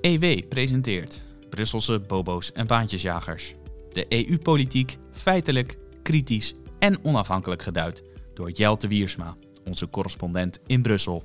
[0.00, 3.54] EW presenteert Brusselse bobo's en baantjesjagers.
[3.92, 8.02] De EU-politiek feitelijk, kritisch en onafhankelijk geduid
[8.34, 11.24] door Jelte Wiersma, onze correspondent in Brussel.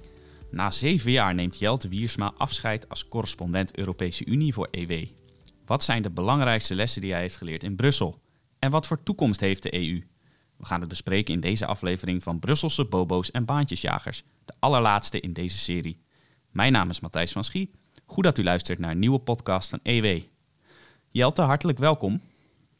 [0.51, 5.07] Na zeven jaar neemt Jelte Wiersma afscheid als correspondent Europese Unie voor EW.
[5.65, 8.21] Wat zijn de belangrijkste lessen die hij heeft geleerd in Brussel?
[8.59, 10.03] En wat voor toekomst heeft de EU?
[10.57, 15.33] We gaan het bespreken in deze aflevering van Brusselse bobo's en baantjesjagers, de allerlaatste in
[15.33, 16.01] deze serie.
[16.51, 17.71] Mijn naam is Matthijs van Schie.
[18.05, 20.21] Goed dat u luistert naar een nieuwe podcast van EW.
[21.11, 22.21] Jelte, hartelijk welkom.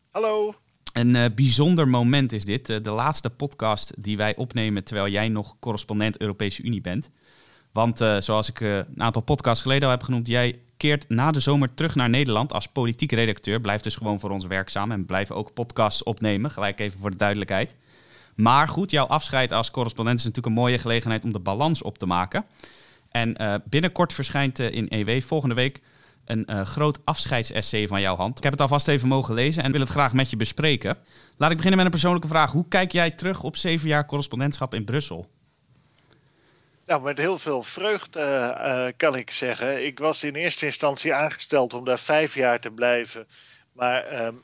[0.09, 0.55] Hallo.
[0.93, 2.69] Een uh, bijzonder moment is dit.
[2.69, 7.09] Uh, de laatste podcast die wij opnemen terwijl jij nog correspondent Europese Unie bent.
[7.71, 11.39] Want uh, zoals ik een aantal podcasts geleden al heb genoemd, jij keert na de
[11.39, 13.61] zomer terug naar Nederland als politiek redacteur.
[13.61, 16.51] Blijft dus gewoon voor ons werkzaam en blijft ook podcasts opnemen.
[16.51, 17.75] Gelijk even voor de duidelijkheid.
[18.35, 21.97] Maar goed, jouw afscheid als correspondent is natuurlijk een mooie gelegenheid om de balans op
[21.97, 22.45] te maken.
[23.13, 25.79] En uh, binnenkort verschijnt uh, in EW volgende week
[26.25, 28.37] een uh, groot afscheidsessay van jouw hand.
[28.37, 30.97] Ik heb het alvast even mogen lezen en wil het graag met je bespreken.
[31.37, 32.51] Laat ik beginnen met een persoonlijke vraag.
[32.51, 35.29] Hoe kijk jij terug op zeven jaar correspondentschap in Brussel?
[36.85, 39.85] Nou, met heel veel vreugde kan ik zeggen.
[39.85, 43.27] Ik was in eerste instantie aangesteld om daar vijf jaar te blijven.
[43.73, 44.35] Maar ehm,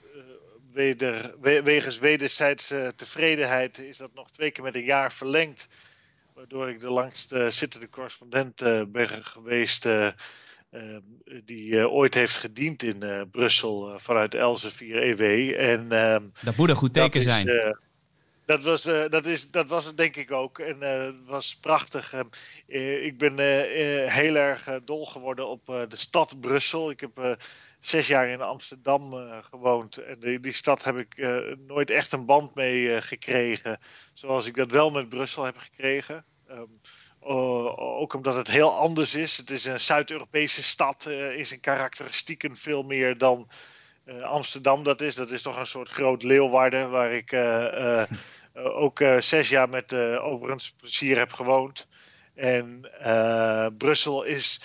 [0.73, 5.67] weder, wegens wederzijdse tevredenheid is dat nog twee keer met een jaar verlengd
[6.39, 9.85] waardoor ik de langst zittende correspondent uh, ben geweest.
[9.85, 10.07] Uh,
[11.43, 15.53] die ooit heeft gediend in Brussel vanuit Elsevier EW.
[15.59, 17.75] En, ehm, dat moet een goed teken is, zijn.
[18.45, 20.59] dat, was, dat, is, dat was het denk ik ook.
[20.59, 22.13] En het was prachtig.
[23.01, 23.39] ik ben
[24.09, 26.89] heel erg dol geworden op de stad Brussel.
[26.89, 27.37] Ik heb
[27.79, 29.13] zes jaar in Amsterdam
[29.51, 29.97] gewoond.
[29.97, 31.17] En die, die, stad heb ik
[31.67, 33.79] nooit echt een band mee gekregen.
[34.13, 36.25] Zoals ik dat wel met Brussel heb gekregen.
[36.51, 36.79] Um,
[37.19, 39.37] ook omdat het heel anders is.
[39.37, 41.05] Het is een Zuid-Europese stad.
[41.05, 43.49] in zijn karakteristieken veel meer dan
[44.21, 45.15] Amsterdam dat is.
[45.15, 46.89] Dat is toch een soort groot Leeuwarden.
[46.89, 47.33] Waar ik
[48.83, 51.87] ook zes jaar met overigens plezier heb gewoond.
[52.35, 52.89] En
[53.77, 54.61] Brussel is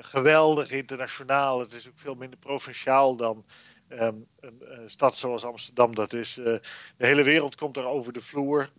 [0.00, 1.60] geweldig internationaal.
[1.60, 3.44] Het is ook veel minder provinciaal dan
[3.88, 6.34] um, een stad zoals Amsterdam dat is.
[6.34, 6.60] De
[6.96, 8.70] hele wereld komt er over de vloer.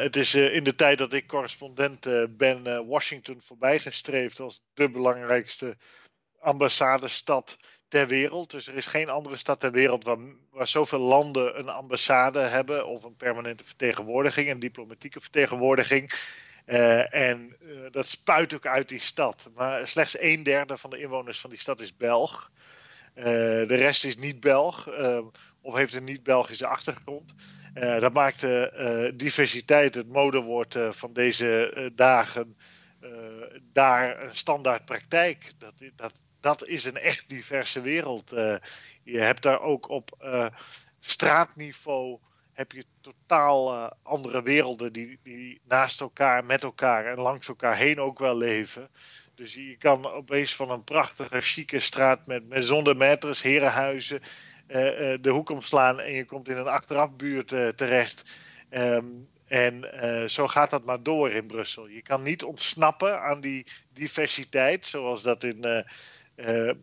[0.00, 2.06] Het is in de tijd dat ik correspondent
[2.36, 5.76] ben Washington voorbijgestreefd als de belangrijkste
[6.40, 7.56] ambassadestad
[7.88, 8.50] ter wereld.
[8.50, 10.18] Dus er is geen andere stad ter wereld waar,
[10.50, 16.12] waar zoveel landen een ambassade hebben of een permanente vertegenwoordiging, een diplomatieke vertegenwoordiging.
[17.10, 17.56] En
[17.90, 19.50] dat spuit ook uit die stad.
[19.54, 22.50] Maar slechts een derde van de inwoners van die stad is Belg.
[23.14, 24.88] De rest is niet Belg
[25.60, 27.34] of heeft een niet-Belgische achtergrond.
[27.74, 32.56] Dat maakt de diversiteit, het modewoord van deze dagen,
[33.72, 35.52] daar een standaard praktijk.
[35.58, 38.30] Dat, dat, dat is een echt diverse wereld.
[39.02, 40.10] je hebt daar ook op
[41.00, 42.18] straatniveau
[42.52, 48.00] heb je totaal andere werelden die, die naast elkaar, met elkaar en langs elkaar heen
[48.00, 48.88] ook wel leven.
[49.34, 54.20] Dus je kan opeens van een prachtige, chique straat met maison de herenhuizen,
[55.20, 58.22] de hoek omslaan en je komt in een achterafbuurt terecht.
[58.70, 59.84] Um, en
[60.30, 61.86] zo gaat dat maar door in Brussel.
[61.86, 65.84] Je kan niet ontsnappen aan die diversiteit, zoals dat in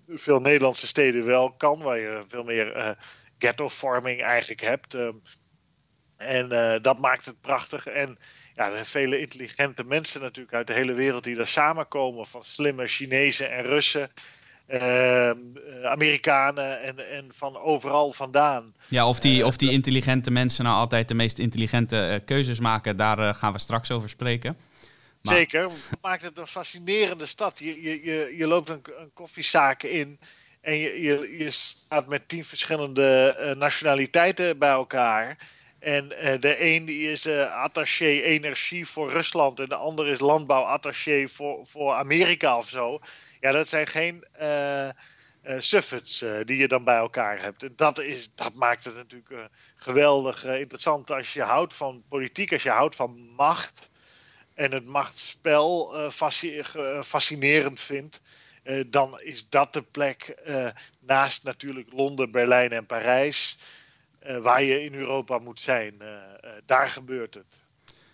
[0.07, 2.97] veel Nederlandse steden wel kan, waar je veel meer
[3.37, 4.93] ghetto-farming eigenlijk hebt.
[4.93, 5.21] Um,
[6.17, 6.49] en
[6.81, 7.87] dat maakt het prachtig.
[7.87, 8.17] En
[8.53, 12.25] ja, er zijn vele intelligente mensen natuurlijk uit de hele wereld die daar samenkomen.
[12.25, 14.11] Van slimme Chinezen en Russen.
[14.67, 15.29] Uh,
[15.83, 18.75] Amerikanen en, en van overal vandaan.
[18.87, 22.59] Ja, of die, uh, of die intelligente mensen nou altijd de meest intelligente uh, keuzes
[22.59, 24.57] maken, daar gaan we straks over spreken.
[25.21, 25.35] Maar...
[25.35, 27.59] Zeker, dat maakt het een fascinerende stad.
[27.59, 30.19] Je, je, je, je loopt een, een koffiezaak in
[30.61, 35.37] en je, je, je staat met tien verschillende nationaliteiten bij elkaar.
[35.79, 40.19] En uh, de een die is uh, attaché energie voor Rusland en de ander is
[40.19, 42.99] landbouwattaché voor, voor Amerika of zo.
[43.39, 44.89] Ja, dat zijn geen uh,
[46.43, 47.77] die je dan bij elkaar hebt.
[47.77, 52.69] Dat, is, dat maakt het natuurlijk geweldig interessant als je houdt van politiek, als je
[52.69, 53.89] houdt van macht
[54.53, 55.95] en het machtsspel
[57.03, 58.21] fascinerend vindt.
[58.87, 60.35] dan is dat de plek
[60.99, 63.57] naast natuurlijk Londen, Berlijn en Parijs.
[64.19, 66.01] Waar je in Europa moet zijn.
[66.65, 67.66] Daar gebeurt het.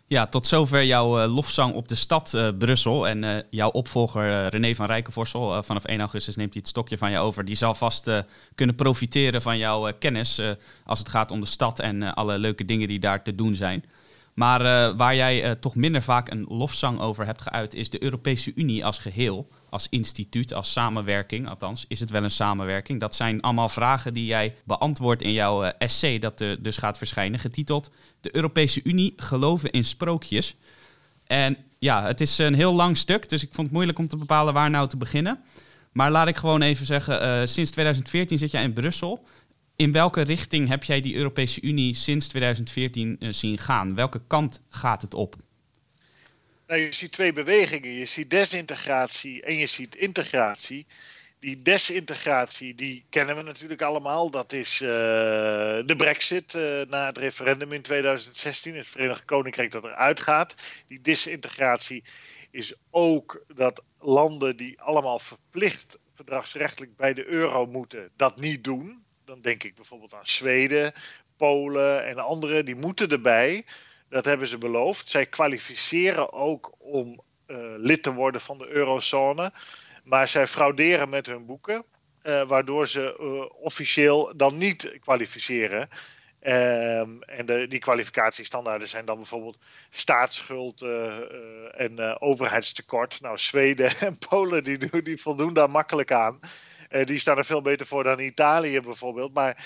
[0.07, 3.07] Ja, tot zover jouw lofzang op de stad Brussel.
[3.07, 7.19] En jouw opvolger René van Rijkenvorsel, vanaf 1 augustus neemt hij het stokje van je
[7.19, 7.45] over.
[7.45, 8.11] Die zal vast
[8.55, 10.41] kunnen profiteren van jouw kennis
[10.85, 13.83] als het gaat om de stad en alle leuke dingen die daar te doen zijn.
[14.33, 18.03] Maar uh, waar jij uh, toch minder vaak een lofzang over hebt geuit, is de
[18.03, 21.47] Europese Unie als geheel, als instituut, als samenwerking.
[21.49, 22.99] Althans, is het wel een samenwerking?
[22.99, 27.39] Dat zijn allemaal vragen die jij beantwoordt in jouw uh, essay, dat dus gaat verschijnen,
[27.39, 27.91] getiteld
[28.21, 30.55] De Europese Unie geloven in sprookjes.
[31.23, 34.17] En ja, het is een heel lang stuk, dus ik vond het moeilijk om te
[34.17, 35.43] bepalen waar nou te beginnen.
[35.91, 39.25] Maar laat ik gewoon even zeggen, sinds 2014 zit jij in Brussel.
[39.75, 43.95] In welke richting heb jij die Europese Unie sinds 2014 uh, eh, zien gaan?
[43.95, 45.35] Welke kant gaat het op?
[46.67, 47.91] Nou, je ziet twee bewegingen.
[47.91, 50.85] Je ziet desintegratie en je ziet integratie.
[51.39, 54.31] Die desintegratie, die kennen we natuurlijk allemaal.
[54.31, 58.75] Dat is uh, de brexit uh, na het referendum in 2016.
[58.75, 60.55] Het Verenigd Koninkrijk dat eruit gaat.
[60.87, 62.03] Die desintegratie
[62.51, 69.03] is ook dat landen die allemaal verplicht verdragsrechtelijk bij de euro moeten, dat niet doen
[69.25, 70.93] dan denk ik bijvoorbeeld aan Zweden,
[71.37, 73.65] Polen en anderen, die moeten erbij.
[74.13, 75.07] Dat hebben ze beloofd.
[75.07, 79.53] Zij kwalificeren ook om uh, lid te worden van de eurozone.
[80.03, 81.85] Maar zij frauderen met hun boeken,
[82.23, 85.81] uh, waardoor ze uh, officieel dan niet kwalificeren.
[85.81, 90.81] Um, en de, die kwalificatiestandaarden zijn dan bijvoorbeeld staatsschuld
[91.71, 93.21] en overheidstekort.
[93.21, 96.39] Nou, Zweden en Polen die, die voldoen daar makkelijk aan.
[97.03, 99.33] Die staan er veel beter voor dan Italië bijvoorbeeld.
[99.33, 99.65] Maar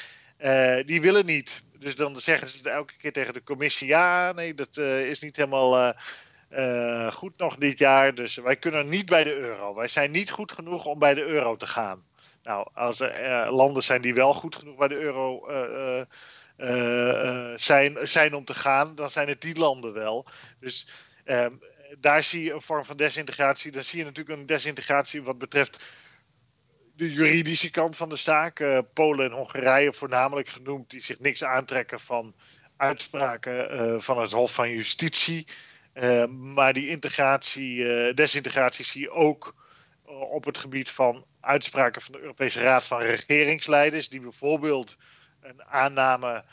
[0.85, 1.63] die willen niet.
[1.79, 5.35] Dus dan zeggen ze elke keer tegen de commissie: ja, nee, dat uh, is niet
[5.35, 5.93] helemaal
[7.11, 8.15] goed nog dit jaar.
[8.15, 9.75] Dus wij kunnen niet bij de euro.
[9.75, 12.03] Wij zijn niet goed genoeg om bij de euro te gaan.
[12.43, 15.45] Nou, als er landen zijn die wel goed genoeg bij de euro
[17.55, 20.25] zijn, zijn om te gaan, dan zijn het die landen wel.
[20.59, 20.89] Dus.
[21.23, 21.51] Ehm,
[21.99, 23.71] daar zie je een vorm van desintegratie.
[23.71, 25.83] Dan zie je natuurlijk een desintegratie wat betreft
[26.97, 28.59] de juridische kant van de zaak.
[28.59, 32.35] Uh, Polen en Hongarije voornamelijk genoemd, die zich niks aantrekken van
[32.77, 35.47] uitspraken uh, van het Hof van Justitie.
[35.93, 39.55] Uh, maar die integratie, desintegratie zie je ook
[40.05, 44.95] op het gebied van uitspraken van de Europese Raad van Regeringsleiders, die bijvoorbeeld
[45.41, 46.43] een aanname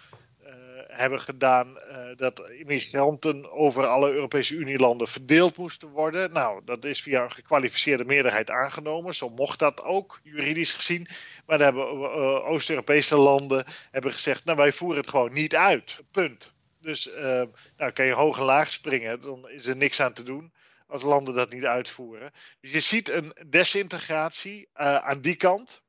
[0.97, 6.33] hebben gedaan uh, dat immigranten over alle Europese Unielanden verdeeld moesten worden.
[6.33, 9.15] Nou, dat is via een gekwalificeerde meerderheid aangenomen.
[9.15, 11.09] Zo mocht dat ook, juridisch gezien.
[11.47, 16.01] Maar dan hebben uh, Oost-Europese landen hebben gezegd, nou wij voeren het gewoon niet uit.
[16.11, 16.53] Punt.
[16.81, 17.43] Dus uh,
[17.77, 20.53] nou kan je hoog en laag springen, dan is er niks aan te doen
[20.87, 22.33] als landen dat niet uitvoeren.
[22.61, 25.83] Dus je ziet een desintegratie aan die kant.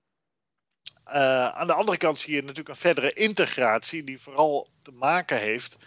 [1.08, 5.40] Uh, aan de andere kant zie je natuurlijk een verdere integratie, die vooral te maken
[5.40, 5.78] heeft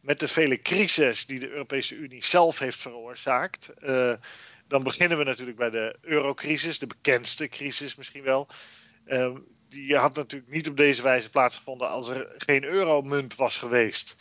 [0.00, 3.72] met de vele crises die de Europese Unie zelf heeft veroorzaakt.
[3.82, 4.12] Uh,
[4.68, 8.48] dan beginnen we natuurlijk bij de eurocrisis, de bekendste crisis misschien wel.
[9.06, 9.34] Uh,
[9.68, 14.16] die had natuurlijk niet op deze wijze plaatsgevonden als er geen euromunt was geweest.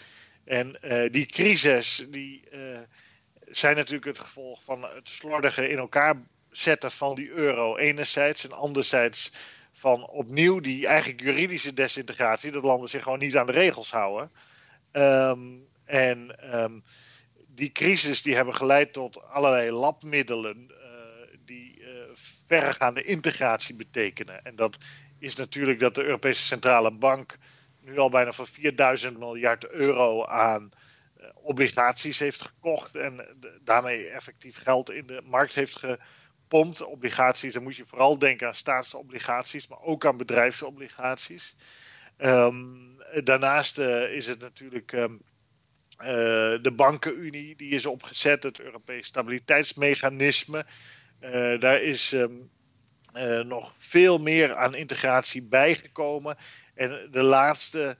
[0.45, 0.77] En
[1.11, 2.43] die crisis die,
[3.45, 6.15] zijn natuurlijk het gevolg van het slordige in elkaar
[6.51, 9.31] zetten van die euro enerzijds en anderzijds
[9.83, 14.31] van opnieuw die eigenlijk juridische desintegratie, dat landen zich gewoon niet aan de regels houden.
[14.91, 16.83] Um, en um,
[17.47, 20.77] die crisis die hebben geleid tot allerlei labmiddelen uh,
[21.45, 21.87] die uh,
[22.47, 24.43] verregaande integratie betekenen.
[24.43, 24.77] En dat
[25.19, 27.37] is natuurlijk dat de Europese Centrale Bank
[27.81, 30.71] nu al bijna voor 4000 miljard euro aan
[31.19, 33.25] uh, obligaties heeft gekocht en
[33.61, 35.75] daarmee effectief geld in de markt heeft
[36.53, 41.55] ge obligaties, dan moet je vooral denken aan staatsobligaties, maar ook aan bedrijfsobligaties.
[42.17, 45.21] Um, daarnaast uh, is het natuurlijk um,
[45.99, 46.07] uh,
[46.61, 50.65] de bankenunie, die is opgezet, het Europees Stabiliteitsmechanisme.
[51.21, 52.49] Uh, daar is um,
[53.47, 56.37] nog veel meer aan integratie bijgekomen.
[56.75, 57.97] En de laatste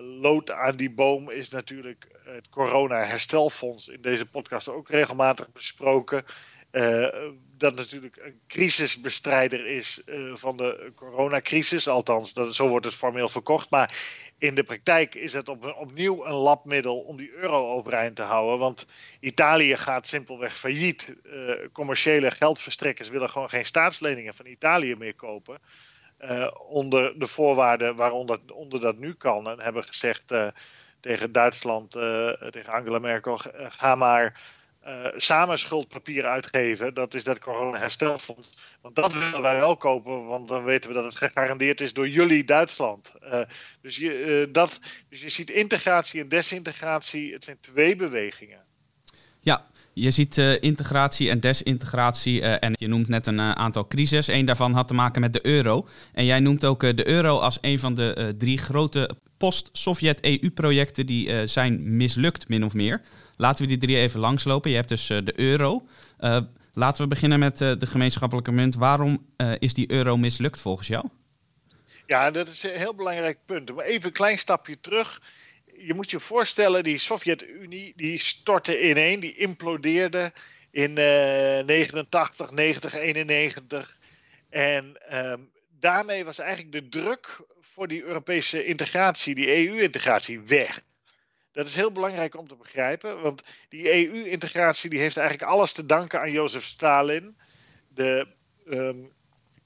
[0.00, 3.88] lood aan die boom is natuurlijk het corona-herstelfonds.
[3.88, 6.24] In deze podcast ook regelmatig besproken.
[7.64, 11.88] Dat natuurlijk een crisisbestrijder is uh, van de coronacrisis.
[11.88, 13.70] Althans, dat, zo wordt het formeel verkocht.
[13.70, 13.96] Maar
[14.38, 18.58] in de praktijk is het op, opnieuw een labmiddel om die euro overeind te houden.
[18.58, 18.86] Want
[19.20, 21.14] Italië gaat simpelweg failliet.
[21.24, 25.58] Uh, commerciële geldverstrekkers willen gewoon geen staatsleningen van Italië meer kopen.
[26.68, 29.48] onder de voorwaarden waaronder onder dat nu kan.
[29.48, 30.34] En hebben gezegd
[31.00, 31.90] tegen Duitsland,
[32.50, 34.40] tegen Angela Merkel: ga maar
[34.86, 36.94] uh, samen schuldpapier uitgeven.
[36.94, 38.54] Dat is dat corona-herstelfonds.
[38.80, 42.08] Want dat willen wij wel kopen, want dan weten we dat het gegarandeerd is door
[42.08, 43.12] jullie Duitsland.
[43.24, 43.40] Uh,
[43.80, 48.58] dus, je, uh, dat, dus je ziet integratie en desintegratie, het zijn twee bewegingen.
[49.40, 54.26] Ja, je ziet integratie en desintegratie en je noemt net een aantal crises.
[54.26, 55.88] Eén daarvan had te maken met de euro.
[56.12, 61.96] En jij noemt ook de euro als een van de drie grote post-Sovjet-EU-projecten die zijn
[61.96, 63.02] mislukt, min of meer.
[63.36, 64.70] Laten we die drie even langslopen.
[64.70, 65.86] Je hebt dus de euro.
[66.72, 68.74] laten we beginnen met de gemeenschappelijke munt.
[68.74, 69.26] Waarom
[69.58, 71.08] is die euro mislukt volgens jou?
[72.06, 73.74] Ja, dat is een heel belangrijk punt.
[73.74, 75.22] Maar even een klein stapje terug.
[75.76, 80.32] Je moet je voorstellen, die Sovjet-Unie die stortte ineen, die implodeerde
[80.70, 83.98] in uh, 89, 90, 91.
[84.50, 85.40] En ehm,
[85.78, 90.82] daarmee was eigenlijk de druk voor die Europese integratie, die EU-integratie, weg.
[91.54, 95.86] Dat is heel belangrijk om te begrijpen, want die EU-integratie die heeft eigenlijk alles te
[95.86, 97.36] danken aan Jozef Stalin,
[97.88, 98.26] de
[98.66, 98.98] ehm,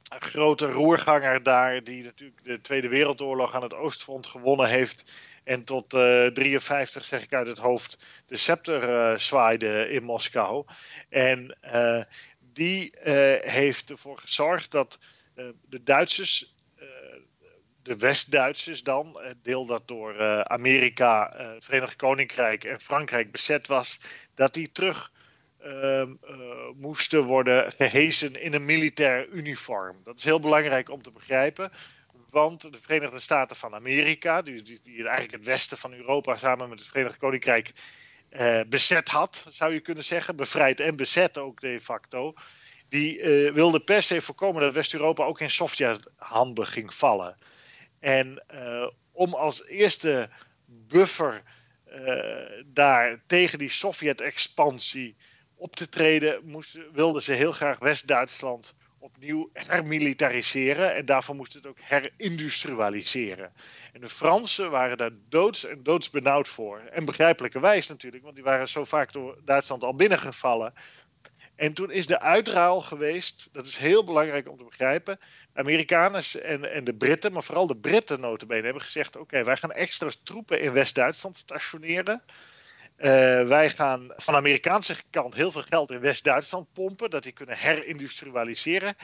[0.08, 5.04] grote roerganger daar, die natuurlijk de Tweede Wereldoorlog aan het Oostfront gewonnen heeft.
[5.44, 10.02] En tot uh, eh, 53, zeg ik uit het hoofd, de scepter uh, zwaaide in
[10.02, 10.64] Moskou.
[11.08, 12.02] En uh,
[12.52, 12.92] die
[13.40, 14.98] heeft ervoor gezorgd dat
[15.68, 16.54] de Duitsers,
[17.88, 24.00] de West-Duitsers dan, deel dat door Amerika, het Verenigd Koninkrijk en Frankrijk bezet was,
[24.34, 25.10] dat die terug
[25.58, 26.36] Ehm, eh,
[26.76, 30.00] moesten worden gehezen in een militair uniform.
[30.04, 31.72] Dat is heel belangrijk om te begrijpen.
[32.30, 36.68] Want de Verenigde Staten van Amerika, die, die, die eigenlijk het westen van Europa samen
[36.68, 37.72] met het Verenigd Koninkrijk
[38.68, 42.34] bezet had, zou je kunnen zeggen, bevrijd en bezet ook de facto,
[42.88, 47.36] die uh, wilde per se voorkomen dat West-Europa ook in Sovjet-handen ging vallen.
[48.00, 48.44] En
[49.12, 50.28] om als eerste
[50.66, 51.42] buffer
[52.66, 55.16] daar tegen die Sovjet-expansie
[55.54, 56.62] op te treden,
[56.92, 60.94] wilden ze heel graag West-Duitsland opnieuw hermilitariseren.
[60.94, 63.52] En daarvoor moesten het ook herindustrialiseren.
[63.92, 66.78] En de Fransen waren daar doods en doodsbenauwd voor.
[66.78, 70.74] En begrijpelijkerwijs natuurlijk, want die waren zo vaak door Duitsland al binnengevallen.
[71.56, 75.18] En toen is de uitruil geweest, dat is heel belangrijk om te begrijpen.
[75.58, 79.16] Amerikanen en, en de Britten, maar vooral de Britten notabene, hebben gezegd...
[79.16, 82.22] oké, wij gaan extra troepen in West-Duitsland stationeren...
[82.98, 83.04] Uh,
[83.48, 87.58] wij gaan van de Amerikaanse kant heel veel geld in West-Duitsland pompen, dat die kunnen
[87.58, 88.96] herindustrialiseren,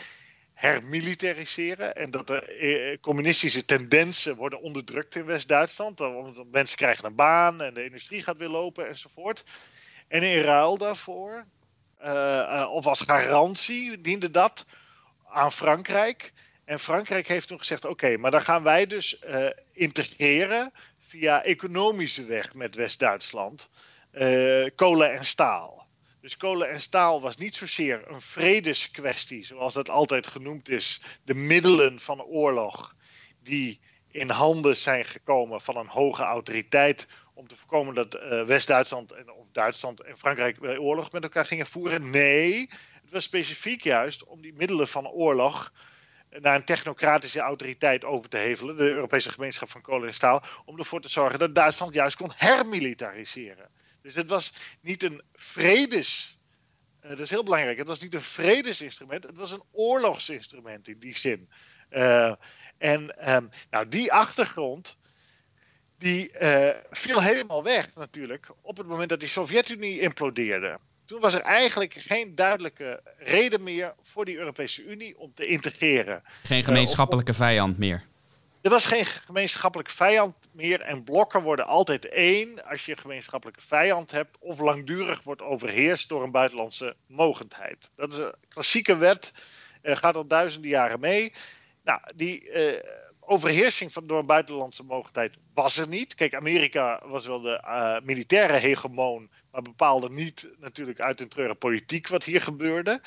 [0.55, 7.15] hermilitariseren en dat de eh, communistische tendensen worden onderdrukt in West-Duitsland, omdat mensen krijgen een
[7.15, 9.45] baan en de industrie gaat weer lopen enzovoort.
[10.09, 11.45] En in ruil daarvoor,
[12.05, 14.67] uh, of als garantie, diende dat
[15.35, 16.33] aan Frankrijk.
[16.65, 19.25] En Frankrijk heeft toen gezegd: oké, maar dan gaan wij dus
[19.73, 23.69] integreren via economische weg met West-Duitsland
[24.13, 25.87] uh, kolen en staal.
[26.21, 31.03] Dus kolen en staal was niet zozeer een vredeskwestie, zoals dat altijd genoemd is.
[31.25, 32.95] De middelen van oorlog
[33.43, 39.13] die in handen zijn gekomen van een hoge autoriteit om te voorkomen dat uh, West-Duitsland
[39.13, 42.11] en of Duitsland en Frankrijk oorlog met elkaar gingen voeren.
[42.11, 42.71] Nee,
[43.05, 45.73] het was specifiek juist om die middelen van oorlog
[46.41, 50.79] naar een technocratische autoriteit over te hevelen, de Europese gemeenschap van kolen en staal, om
[50.79, 53.69] ervoor te zorgen dat Duitsland juist kon hermilitariseren.
[54.03, 56.39] Dus het was niet een vredes.
[57.03, 57.79] Uh, dat is heel belangrijk.
[57.79, 61.49] Het was niet een vredesinstrument, het was een oorlogsinstrument in die zin.
[61.91, 62.35] Uh,
[62.79, 64.97] en um, nou, die achtergrond.
[65.99, 70.79] Die uh, viel helemaal weg natuurlijk op het moment dat die Sovjet-Unie implodeerde.
[71.05, 76.23] Toen was er eigenlijk geen duidelijke reden meer voor die Europese Unie om te integreren.
[76.43, 78.05] Geen eh, gemeenschappelijke uh, vijand meer.
[78.61, 83.63] Er was geen gemeenschappelijke vijand meer en blokken worden altijd één als je een gemeenschappelijke
[83.63, 87.91] vijand hebt of langdurig wordt overheerst door een buitenlandse mogendheid.
[87.97, 89.33] Dat is een klassieke wet,
[89.83, 91.33] uh, gaat al duizenden jaren mee.
[91.83, 92.81] Nou, die uh,
[93.21, 96.15] overheersing van, door een buitenlandse mogendheid was er niet.
[96.15, 101.59] Kijk, Amerika was wel de uh, militaire hegemoon, maar bepaalde niet natuurlijk uit een treuren
[101.59, 103.01] politiek wat hier gebeurde.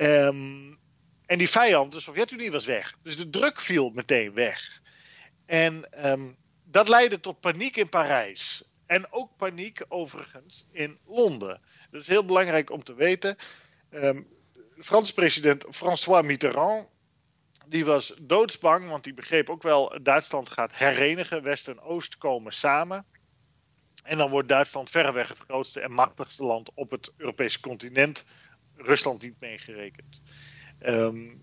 [0.00, 0.78] Um,
[1.26, 2.94] en die vijand, de Sovjet-Unie, was weg.
[3.02, 4.80] Dus de druk viel meteen weg.
[5.46, 8.64] En um, dat leidde tot paniek in Parijs.
[8.86, 11.60] En ook paniek overigens in Londen.
[11.90, 13.36] Dat is heel belangrijk om te weten.
[13.90, 14.26] Um,
[14.78, 16.88] Franse president François Mitterrand
[17.66, 21.42] die was doodsbang, want die begreep ook wel: Duitsland gaat herenigen.
[21.42, 23.06] West en Oost komen samen.
[24.10, 28.24] En dan wordt Duitsland verreweg het grootste en machtigste land op het Europese continent.
[28.76, 30.20] Rusland niet meegerekend.
[30.86, 31.42] Um,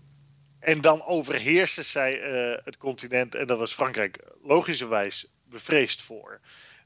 [0.58, 3.34] en dan overheersen zij uh, het continent.
[3.34, 6.40] En daar was Frankrijk logischerwijs bevreesd voor.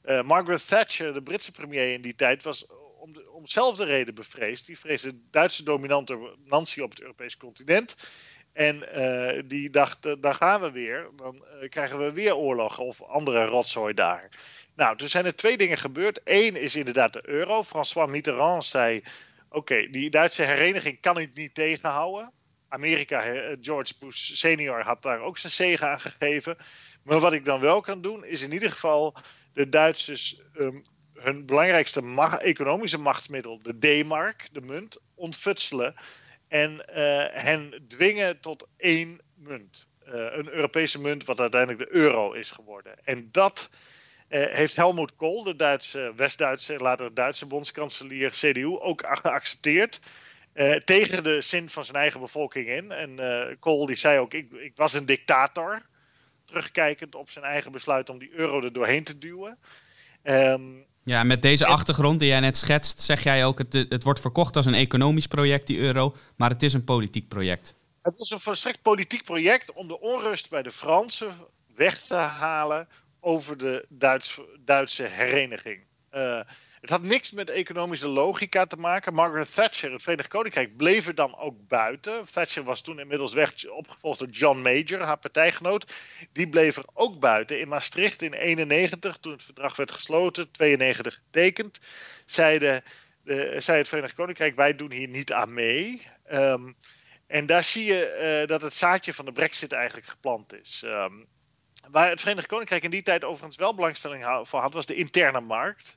[0.05, 2.67] Uh, Margaret Thatcher, de Britse premier in die tijd, was
[2.99, 4.67] om, de, om dezelfde reden bevreesd.
[4.67, 7.97] Die vreesde Duitse dominantie op het Europese continent.
[8.53, 11.09] En uh, die dacht, dan gaan we weer.
[11.17, 14.31] Dan krijgen we weer oorlog of andere rotzooi daar.
[14.75, 16.21] Nou, er zijn er twee dingen gebeurd.
[16.25, 17.63] Eén is inderdaad de euro.
[17.63, 19.03] François Mitterrand zei:
[19.49, 22.33] Oké, die Duitse hereniging kan ik niet tegenhouden.
[22.69, 23.21] Amerika,
[23.61, 26.57] George Bush senior had daar ook zijn zegen aan gegeven.
[27.03, 29.17] Maar wat ik dan wel kan doen, is in ieder geval
[29.53, 30.77] de Duitsers ehm,
[31.15, 35.95] hun belangrijkste economische machtsmiddel, de D-mark, de munt, ontfutselen.
[36.49, 39.87] En eh, hen dwingen tot één munt.
[40.05, 43.05] Eh, een Europese munt, wat uiteindelijk de euro is geworden.
[43.05, 43.71] En dat
[44.33, 50.01] heeft Helmut Kohl, de Duitse, West-Duitse later Duitse bondskanselier CDU, ook geaccepteerd.
[50.85, 52.93] tegen de zin van zijn eigen bevolking in.
[52.93, 53.19] En
[53.59, 55.83] Kohl die zei ook: ik, ik was een dictator
[56.45, 59.59] terugkijkend op zijn eigen besluit om die euro er doorheen te duwen.
[60.25, 64.21] Um, ja, met deze achtergrond die jij net schetst, zeg jij ook: het, het wordt
[64.21, 67.75] verkocht als een economisch project, die euro, maar het is een politiek project.
[68.03, 71.37] Het is een volstrekt politiek project om de onrust bij de Fransen
[71.75, 72.89] weg te halen
[73.23, 75.85] over de Duits, Duitse hereniging.
[76.15, 76.41] Uh,
[76.81, 79.15] het had niks met economische logica te maken.
[79.15, 82.25] Margaret Thatcher, het Verenigd Koninkrijk, bleef er dan ook buiten.
[82.33, 85.93] Thatcher was toen inmiddels weg, opgevolgd door John Major, haar partijgenoot.
[86.33, 87.61] Die bleef er ook buiten.
[87.61, 91.81] In Maastricht in 91, toen het verdrag werd gesloten, 92 getekend,
[92.27, 92.83] zeiden,
[93.25, 96.07] uh, zei het Verenigd Koninkrijk: wij doen hier niet aan mee.
[96.33, 96.77] Um,
[97.27, 100.83] en daar zie je uh, dat het zaadje van de Brexit eigenlijk geplant is.
[100.87, 101.27] Um,
[101.91, 105.41] waar het Verenigd Koninkrijk in die tijd overigens wel belangstelling voor had, was de interne
[105.41, 105.97] markt.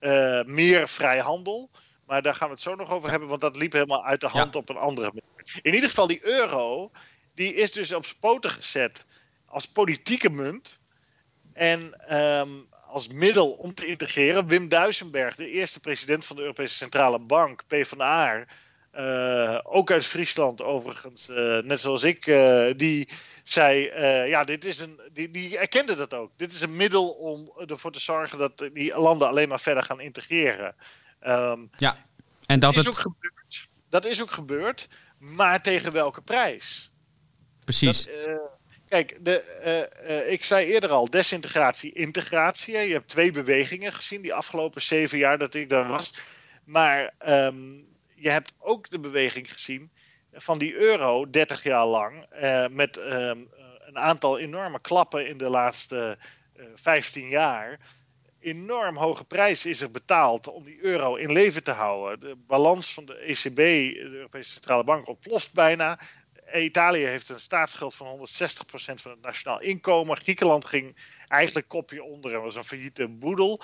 [0.00, 1.70] Uh, meer vrijhandel.
[2.06, 4.26] Maar daar gaan we het zo nog over hebben, want dat liep helemaal uit de
[4.26, 5.60] hand op een andere manier.
[5.62, 6.90] In ieder geval, die euro,
[7.34, 9.04] die is dus op poten gezet
[9.46, 10.78] als politieke munt.
[11.52, 14.46] En um, als middel om te integreren.
[14.46, 18.44] Wim Duisenberg, de eerste president van de Europese Centrale Bank, PvdA,
[18.96, 23.08] uh, ook uit Friesland overigens, uh, net zoals ik, uh, die
[23.44, 23.76] zei,
[24.28, 26.32] ja, dit is een, die, die erkende dat ook.
[26.36, 30.00] Dit is een middel om ervoor te zorgen dat die landen alleen maar verder gaan
[30.00, 30.74] integreren.
[31.26, 32.04] Um, ja,
[32.46, 32.88] en dat, is het...
[32.88, 33.68] ook gebeurd.
[33.88, 36.90] Dat is ook gebeurd, maar tegen welke prijs?
[37.64, 38.04] Precies.
[38.04, 38.40] Dat,
[38.88, 42.78] kijk, de, ik zei eerder al, desintegratie, integratie.
[42.78, 46.14] Je hebt twee bewegingen gezien die afgelopen zeven jaar dat ik daar was.
[46.64, 47.88] Maar um,
[48.20, 49.90] je hebt ook de beweging gezien
[50.32, 52.26] van die euro 30 jaar lang.
[52.42, 53.32] Uh, met uh,
[53.86, 56.18] een aantal enorme klappen in de laatste
[56.56, 57.78] eh, 15 jaar.
[58.40, 62.20] Enorm hoge prijs is er betaald om die euro in leven te houden.
[62.20, 65.98] De balans van de ECB, de Europese Centrale Bank, ontploft bijna.
[66.54, 68.22] Italië heeft een staatsschuld van 160%
[68.94, 70.16] van het nationaal inkomen.
[70.16, 70.96] Griekenland ging
[71.28, 73.60] eigenlijk kopje onder en was een failliete boedel.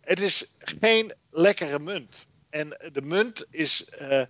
[0.00, 2.26] het is geen lekkere munt.
[2.52, 4.22] En de munt is uh,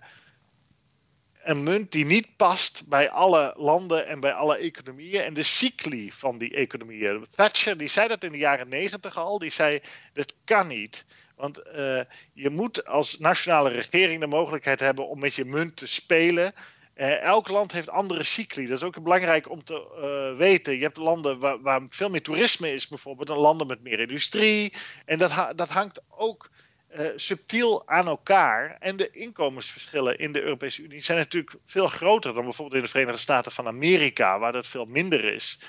[1.43, 6.11] een munt die niet past bij alle landen en bij alle economieën en de cycli
[6.11, 7.25] van die economieën.
[7.35, 9.39] Thatcher die zei dat in de jaren negentig al.
[9.39, 9.81] Die zei
[10.13, 11.05] dat kan niet.
[11.35, 12.01] Want uh,
[12.33, 16.53] je moet als nationale regering de mogelijkheid hebben om met je munt te spelen.
[16.95, 18.65] Uh, elk land heeft andere cycli.
[18.65, 20.75] Dat is ook belangrijk om te weten.
[20.75, 24.73] Je hebt landen waar, waar, veel meer toerisme is, bijvoorbeeld, dan landen met meer industrie.
[25.05, 26.51] En dat, dat hangt ook
[26.99, 28.77] uh, subtiel aan elkaar.
[28.79, 32.91] En de inkomensverschillen in de Europese Unie zijn natuurlijk veel groter dan bijvoorbeeld in de
[32.91, 35.59] Verenigde Staten van Amerika, waar dat veel minder is.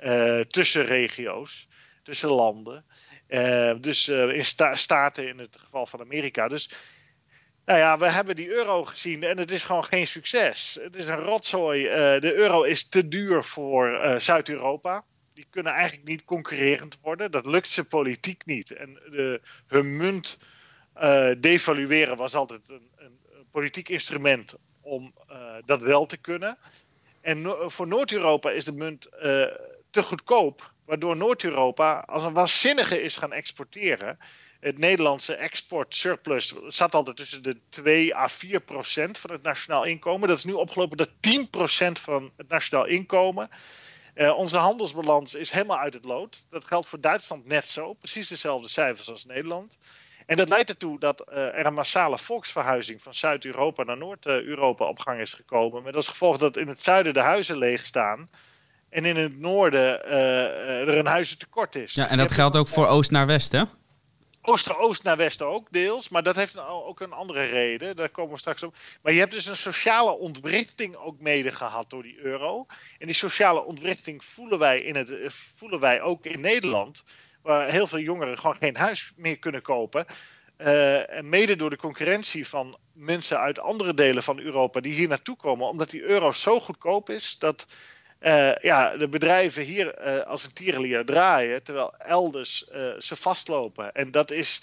[0.00, 1.68] Uh, tussen regio's,
[2.02, 2.84] tussen landen.
[3.28, 6.48] Uh, dus in sta staten in het geval van Amerika.
[6.48, 6.70] Dus
[7.64, 10.78] nou ja, we hebben die euro gezien en het is gewoon geen succes.
[10.82, 11.82] Het is een rotzooi.
[12.20, 15.04] de euro is te duur voor Zuid-Europa
[15.38, 17.30] die kunnen eigenlijk niet concurrerend worden.
[17.30, 18.70] Dat lukt ze politiek niet.
[18.70, 20.38] En de, hun munt
[21.02, 23.18] uh, devalueren was altijd een, een,
[23.50, 26.58] politiek instrument om uh, dat wel te kunnen.
[27.20, 29.20] En voor Noord-Europa is de munt uh,
[29.90, 34.18] te goedkoop, waardoor Noord-Europa als een waanzinnige is gaan exporteren.
[34.60, 39.84] Het Nederlandse export surplus zat altijd tussen de 2 à 4 procent van het nationaal
[39.84, 40.28] inkomen.
[40.28, 43.48] Dat is nu opgelopen tot 10 procent van het nationaal inkomen.
[44.36, 46.44] Onze handelsbalans is helemaal uit het lood.
[46.50, 47.92] Dat geldt voor Duitsland net zo.
[47.92, 49.78] Precies dezelfde cijfers als Nederland.
[50.28, 54.98] En dat leidt ertoe dat uh, er een massale volksverhuizing van Zuid-Europa naar Noord-Europa op
[54.98, 55.82] gang is gekomen.
[55.82, 58.30] Met als gevolg dat in het zuiden de huizen leeg staan.
[58.88, 61.94] En in het noorden uh, er een huizentekort is.
[61.94, 63.62] Ja, en dat geldt ook voor oost naar west, hè?
[64.42, 66.08] Oost-oost naar west ook, deels.
[66.08, 67.96] Maar dat heeft ook een andere reden.
[67.96, 68.74] Daar komen we straks op.
[69.02, 72.66] Maar je hebt dus een sociale ontwrichting ook mede gehad door die euro.
[72.98, 75.12] En die sociale ontwrichting voelen wij, in het,
[75.54, 77.04] voelen wij ook in Nederland
[77.48, 80.06] waar heel veel jongeren gewoon geen huis meer kunnen kopen.
[80.58, 85.08] Uh, en mede door de concurrentie van mensen uit andere delen van Europa die hier
[85.08, 87.66] naartoe komen, omdat die euro zo goedkoop is dat
[88.20, 92.64] uh, ja, de bedrijven hier als een tierenlier draaien, terwijl elders
[92.98, 93.92] ze vastlopen.
[93.92, 94.60] En dat is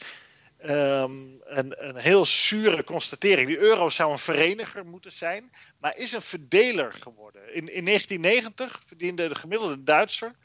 [0.57, 1.11] ehm,
[1.43, 3.47] een, een heel zure constatering.
[3.47, 7.41] Die euro zou een vereniger moeten zijn, maar is een verdeler geworden.
[7.41, 10.35] In, in 1990 verdiende de gemiddelde Duitser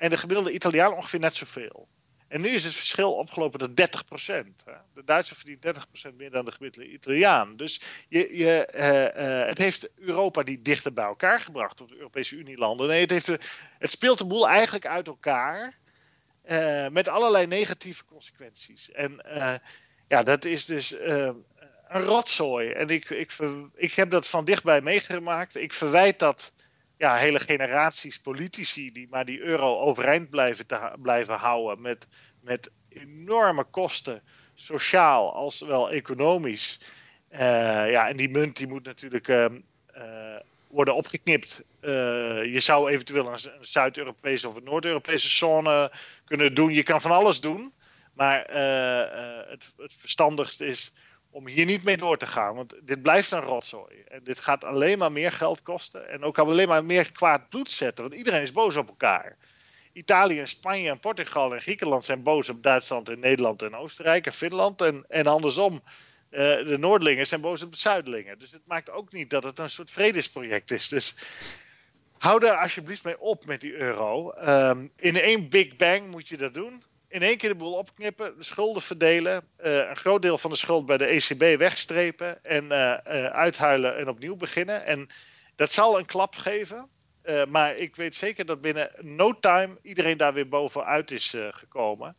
[0.00, 1.88] en de gemiddelde Italiaan ongeveer net zoveel.
[2.28, 4.46] En nu is het verschil opgelopen tot 30%
[4.94, 5.66] De Duitser verdient
[6.12, 7.56] 30% meer dan de gemiddelde Italiaan.
[7.56, 11.96] Dus je, je, uh, uh, het heeft Europa niet dichter bij elkaar gebracht, of de
[11.96, 12.88] Europese Unie-landen.
[12.88, 13.26] Nee, het, heeft
[13.78, 15.78] het speelt de boel eigenlijk uit elkaar.
[16.50, 18.90] Uh, met allerlei negatieve consequenties.
[18.90, 19.22] En
[20.08, 20.94] ja, dat is dus
[21.88, 22.70] een rotzooi.
[22.70, 23.10] En ik,
[23.74, 25.56] ik heb dat van dichtbij meegemaakt.
[25.56, 26.52] Ik verwijt dat
[27.00, 32.06] ja, hele generaties politici die maar die euro overeind blijven, te, blijven houden met,
[32.40, 34.22] met enorme kosten,
[34.54, 36.80] sociaal als wel economisch.
[37.32, 37.38] Uh,
[37.90, 39.44] ja, en die munt die moet natuurlijk uh,
[39.96, 40.36] uh,
[40.68, 41.62] worden opgeknipt.
[41.80, 45.92] je zou eventueel een, Zuid-Europese of een Noord-Europese zone
[46.24, 46.72] kunnen doen.
[46.72, 47.72] Je kan van alles doen.
[48.14, 48.38] Maar
[49.48, 50.92] het, het verstandigste is
[51.30, 52.54] om hier niet mee door te gaan.
[52.54, 54.02] Want dit blijft een rotzooi.
[54.08, 56.08] En dit gaat alleen maar meer geld kosten.
[56.08, 58.04] En ook alleen maar meer kwaad bloed zetten.
[58.04, 59.36] Want iedereen is boos op elkaar.
[59.92, 64.26] Italië en Spanje en Portugal en Griekenland zijn boos op Duitsland en Nederland en Oostenrijk
[64.26, 64.80] en Finland.
[64.80, 65.82] En, en andersom.
[66.30, 68.38] Uh, de Noordlingen zijn boos op de Zuidlingen.
[68.38, 70.88] Dus het maakt ook niet dat het een soort vredesproject is.
[70.88, 71.14] Dus
[72.18, 74.32] hou daar alsjeblieft mee op met die euro.
[74.32, 78.36] Um, in één Big Bang moet je dat doen in één keer de boel opknippen,
[78.36, 82.64] de schulden verdelen, uh, een groot deel van de schuld bij de ECB wegstrepen en
[82.64, 84.86] uh, uh, uithuilen en opnieuw beginnen.
[84.86, 85.08] En
[85.56, 86.88] dat zal een klap geven,
[87.48, 92.16] maar ik weet zeker dat binnen no time iedereen daar weer bovenuit is gekomen.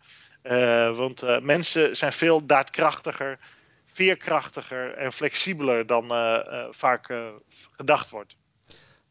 [0.95, 3.39] want mensen zijn veel daadkrachtiger,
[3.85, 6.07] veerkrachtiger en flexibeler dan
[6.71, 7.13] vaak
[7.71, 8.35] gedacht wordt.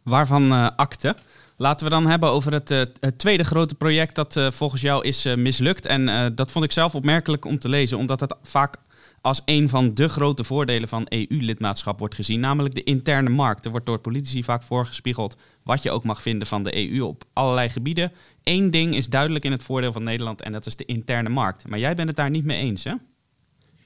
[0.03, 1.15] Waarvan akte?
[1.61, 5.05] Laten we dan hebben over het, uh, het tweede grote project dat uh, volgens jou
[5.05, 5.87] is uh, mislukt.
[5.87, 8.77] En dat vond ik zelf opmerkelijk om te lezen, omdat het vaak
[9.21, 13.65] als een van de grote voordelen van EU-lidmaatschap wordt gezien, namelijk de interne markt.
[13.65, 17.25] Er wordt door politici vaak voorgespiegeld wat je ook mag vinden van de EU op
[17.33, 18.13] allerlei gebieden.
[18.43, 21.69] Eén ding is duidelijk in het voordeel van Nederland en dat is de interne markt.
[21.69, 22.95] Maar jij bent het daar niet mee eens, hè?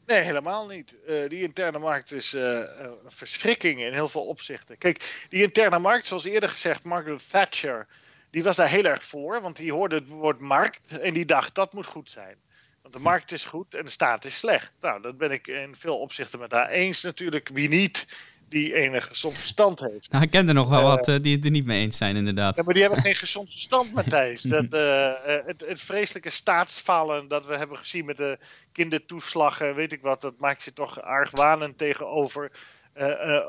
[0.07, 0.95] Nee, helemaal niet.
[1.09, 4.79] Uh, die interne markt is uh, een verstrikking in heel veel opzichten.
[4.79, 7.87] Kijk, die interne markt, zoals eerder gezegd, Margaret Thatcher,
[8.31, 11.55] die was daar heel erg voor, want die hoorde het woord markt en die dacht
[11.55, 12.37] dat moet goed zijn.
[12.83, 14.73] Want de markt is goed en de staat is slecht.
[14.81, 17.49] Nou, dat ben ik in veel opzichten met haar eens natuurlijk.
[17.49, 18.07] Wie niet,
[18.55, 20.11] die enig gezond verstand heeft.
[20.11, 21.97] Nou, ik ken er nog wel uh, wat uh, die het er niet mee eens
[21.97, 22.57] zijn, inderdaad.
[22.57, 24.43] Ja, maar die hebben geen gezond verstand, Matthijs.
[24.55, 28.39] Dat, uh, het, het, vreselijke staatsfalen dat we hebben gezien met de
[28.73, 32.51] kindertoeslagen, weet ik wat, dat maakt je toch argwanend tegenover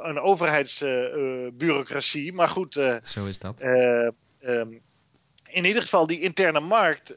[0.04, 2.34] een overheidsbureaucratie.
[2.34, 2.74] maar goed.
[3.04, 3.62] Zo is dat.
[3.62, 4.16] Um,
[5.46, 7.14] in ieder geval, die interne markt,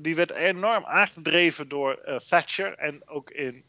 [0.00, 3.64] die werd enorm aangedreven door Thatcher en ook in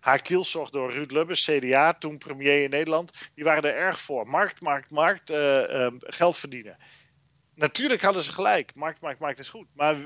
[0.00, 3.12] haar kielzorg door Ruud Lubbers, CDA, toen premier in Nederland.
[3.34, 4.26] Die waren er erg voor.
[4.26, 5.36] Markt, markt, markt, uh,
[5.70, 6.76] uh, geld verdienen.
[7.54, 8.74] Natuurlijk hadden ze gelijk.
[8.74, 9.66] Markt, markt, markt is goed.
[9.74, 9.96] Maar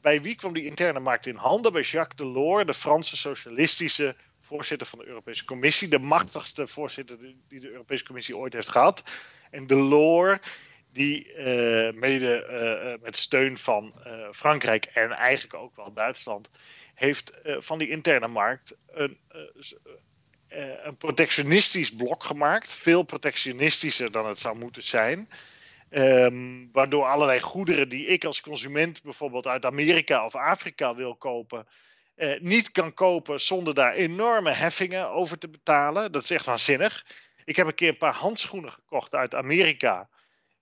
[0.00, 1.72] bij wie kwam die interne markt in handen?
[1.72, 5.88] Bij Jacques Delors, de Franse socialistische voorzitter van de Europese Commissie.
[5.88, 9.02] De machtigste voorzitter die de Europese Commissie ooit heeft gehad.
[9.50, 10.38] En Delors
[10.92, 12.46] die uh, mede
[12.96, 13.94] uh, met steun van
[14.30, 16.50] Frankrijk en eigenlijk ook wel Duitsland
[16.94, 22.74] heeft uh, van die interne markt een, uh, een, protectionistisch blok gemaakt.
[22.74, 25.28] Veel protectionistischer dan het zou moeten zijn.
[25.90, 31.66] Um, waardoor allerlei goederen die ik als consument bijvoorbeeld uit Amerika of Afrika wil kopen,
[32.38, 36.12] niet kan kopen zonder daar enorme heffingen over te betalen.
[36.12, 37.06] Dat is echt waanzinnig.
[37.44, 40.08] Ik heb een keer een paar handschoenen gekocht uit Amerika.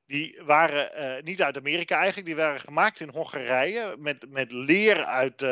[0.07, 5.43] Die waren niet uit Amerika eigenlijk, die waren gemaakt in Hongarije met, met leer uit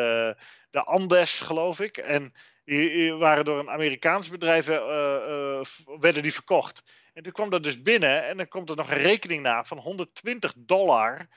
[0.71, 1.97] de Andes, geloof ik.
[1.97, 5.61] En die, waren door een Amerikaans bedrijf uh,
[6.01, 6.83] werden die verkocht.
[7.15, 9.79] En toen kwam dat dus binnen en dan komt er nog een rekening na van
[9.79, 11.29] 120 dollar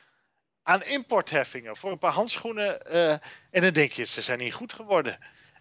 [0.64, 2.82] aan importheffingen voor een paar handschoenen.
[3.52, 5.18] en dan denk je, ze zijn niet goed geworden.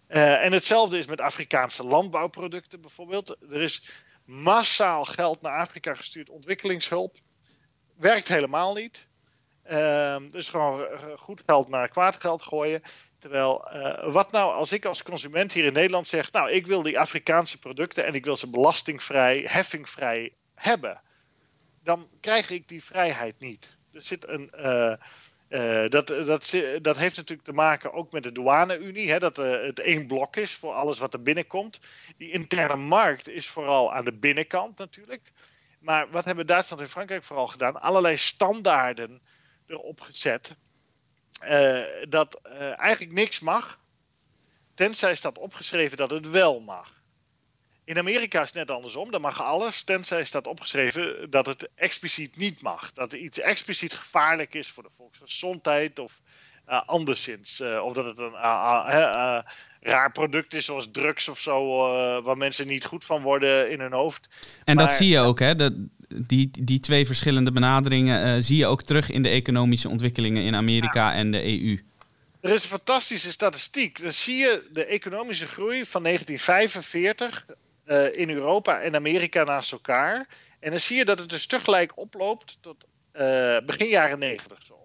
[0.07, 3.37] en hetzelfde is met Afrikaanse landbouwproducten bijvoorbeeld.
[3.49, 3.89] Er is
[4.25, 7.17] massaal geld naar Afrika gestuurd, ontwikkelingshulp
[8.01, 9.07] werkt helemaal niet.
[9.71, 12.81] Um, dus gewoon goed geld naar kwaad geld gooien.
[13.21, 16.81] Terwijl, uh, wat nou als ik als consument hier in Nederland zeg: Nou, ik wil
[16.81, 21.01] die Afrikaanse producten en ik wil ze belastingvrij, heffingvrij hebben.
[21.83, 23.77] Dan krijg ik die vrijheid niet.
[23.93, 24.51] Er zit een.
[24.55, 24.93] Uh,
[25.49, 30.07] uh, dat, dat, dat heeft natuurlijk te maken ook met de douane-unie, dat het één
[30.07, 31.79] blok is voor alles wat er binnenkomt.
[32.17, 35.31] Die interne markt is vooral aan de binnenkant natuurlijk.
[35.79, 37.81] Maar wat hebben Duitsland en Frankrijk vooral gedaan?
[37.81, 39.21] Allerlei standaarden
[39.67, 40.55] erop gezet.
[41.43, 43.79] Uh, dat uh, eigenlijk niks mag.
[44.73, 47.01] tenzij staat opgeschreven dat het wel mag.
[47.83, 49.11] In Amerika is het net andersom.
[49.11, 52.91] Dan mag alles, tenzij staat opgeschreven dat het expliciet niet mag.
[52.91, 56.21] Dat er iets expliciet gevaarlijk is voor de volksgezondheid of
[56.79, 57.59] anderszins.
[57.59, 59.39] Uh, of dat het een uh,
[59.81, 61.77] raar product is, zoals drugs of zo,
[62.23, 64.29] waar mensen niet goed van worden in hun hoofd.
[64.63, 65.55] En dat zie je ook, hè?
[65.55, 70.55] De, die, die twee verschillende benaderingen zie je ook terug in de economische ontwikkelingen in
[70.55, 71.79] Amerika en de EU.
[72.41, 74.01] Er is een fantastische statistiek.
[74.01, 77.45] Dan zie je de economische groei van 1945
[77.85, 80.27] uh, in Europa en Amerika naast elkaar.
[80.59, 84.80] En dan zie je dat het dus tegelijk oploopt tot uh, begin jaren 90 zo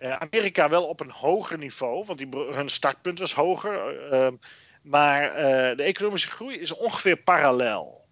[0.00, 4.08] Amerika wel op een hoger niveau, want die, hun startpunt was hoger.
[4.10, 4.34] Ehm,
[4.82, 5.30] maar
[5.76, 8.06] de economische groei is ongeveer parallel.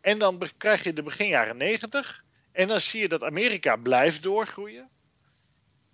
[0.00, 2.24] En dan krijg je de begin jaren 90.
[2.52, 4.90] En dan zie je dat Amerika blijft doorgroeien.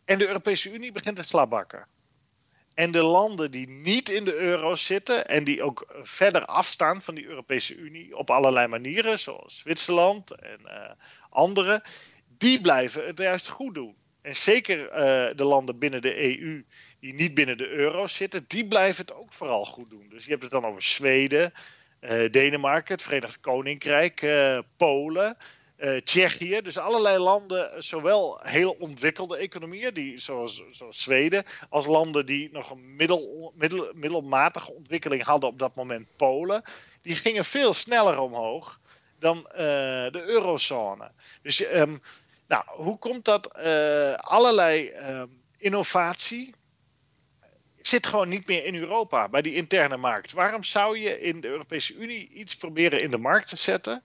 [0.05, 1.87] En de Europese Unie begint te slabakken.
[2.75, 7.15] En de landen die niet in de euro zitten en die ook verder afstaan van
[7.15, 10.91] die Europese Unie op allerlei manieren, zoals Zwitserland en uh,
[11.31, 11.85] andere,
[12.27, 13.97] die blijven het juist goed doen.
[14.29, 16.65] En zeker uh, de landen binnen de EU
[17.01, 20.07] die niet binnen de euro zitten, die blijven het ook vooral goed doen.
[20.09, 21.53] Dus je hebt het dan over Zweden,
[22.01, 24.27] uh, Denemarken, het Verenigd Koninkrijk,
[24.77, 25.37] Polen.
[25.79, 32.27] Uh, Tsjechië, dus allerlei landen, zowel heel ontwikkelde economieën, die, zoals, zoals Zweden, als landen
[32.27, 36.63] die nog een middel, middel, middelmatige ontwikkeling hadden op dat moment, Polen,
[37.03, 38.81] die gingen veel sneller omhoog
[39.19, 39.43] dan
[40.13, 41.11] de eurozone.
[41.43, 42.01] Dus um,
[42.49, 43.59] nou, hoe komt dat?
[43.59, 46.55] Uh, allerlei um, innovatie
[47.81, 50.33] zit gewoon niet meer in Europa, bij die interne markt.
[50.33, 54.03] Waarom zou je in de Europese Unie iets proberen in de markt te zetten?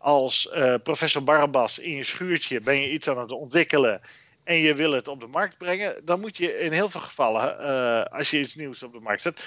[0.00, 4.00] als uh, professor Barbas in je schuurtje ben je iets aan het ontwikkelen
[4.44, 7.56] en je wil het op de markt brengen, dan moet je in heel veel gevallen,
[7.60, 9.44] uh, als je iets nieuws op de markt zet,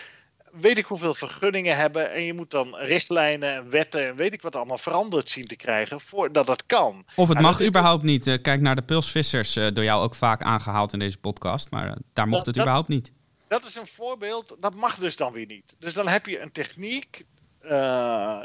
[0.61, 4.41] weet ik hoeveel vergunningen hebben en je moet dan richtlijnen en wetten en weet ik
[4.41, 7.05] wat allemaal veranderd zien te krijgen voordat dat kan.
[7.15, 8.27] Of het mag überhaupt niet.
[8.27, 12.27] Uh, kijk naar de pulsvissers, door jou ook vaak aangehaald in deze podcast, maar daar
[12.27, 13.11] mocht het überhaupt niet.
[13.47, 15.75] Dat is een voorbeeld, dat mag dus dan weer niet.
[15.79, 17.25] Dus dan heb je een techniek,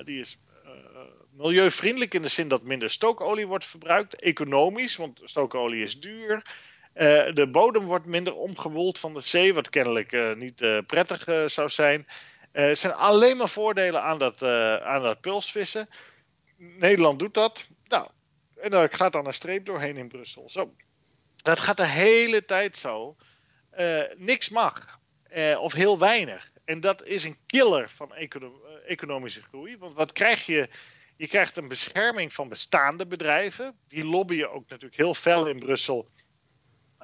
[0.04, 0.38] die is
[1.30, 4.14] milieuvriendelijk in de zin dat minder stookolie wordt verbruikt.
[4.14, 6.42] Economisch, want stookolie is duur.
[6.98, 11.50] Uh, de bodem wordt minder omgewoeld van de zee, wat kennelijk uh, niet uh, prettig
[11.50, 12.06] zou zijn.
[12.52, 14.42] er zijn alleen maar voordelen aan dat,
[14.82, 15.88] aan dat pulsvissen.
[16.56, 17.66] Nederland doet dat.
[17.84, 18.08] Nou,
[18.56, 20.48] en daar gaat dan een streep doorheen in Brussel.
[20.48, 20.74] Zo.
[21.36, 23.16] Dat gaat de hele tijd zo.
[24.16, 24.98] niks mag.
[25.58, 26.50] of heel weinig.
[26.64, 29.78] En dat is een killer van econo economische groei.
[29.78, 30.68] Want wat krijg je
[31.18, 33.76] je krijgt een bescherming van bestaande bedrijven.
[33.88, 36.08] Die lobbyen ook natuurlijk heel fel in Brussel.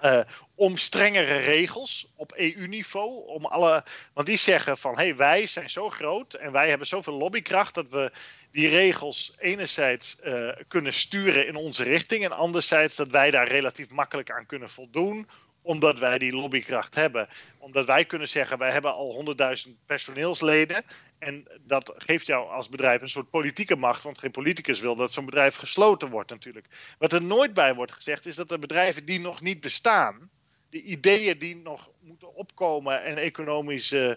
[0.02, 0.20] Uh,
[0.54, 3.26] om strengere regels op EU-niveau.
[3.26, 7.14] Om alle, want die zeggen van hey, wij zijn zo groot en wij hebben zoveel
[7.14, 8.12] lobbykracht dat we
[8.52, 13.90] die regels enerzijds uh, kunnen sturen in onze richting en anderzijds dat wij daar relatief
[13.90, 15.28] makkelijk aan kunnen voldoen
[15.64, 17.28] omdat wij die lobbykracht hebben.
[17.58, 20.84] Omdat wij kunnen zeggen, wij hebben al 100.000 personeelsleden.
[21.24, 24.02] En dat geeft jou als bedrijf een soort politieke macht.
[24.02, 26.66] Want geen politicus wil dat zo'n bedrijf gesloten wordt natuurlijk.
[26.98, 30.30] Wat er nooit bij wordt gezegd is dat de bedrijven die nog niet bestaan.
[30.70, 34.12] De ideeën die nog moeten opkomen en economisch uh,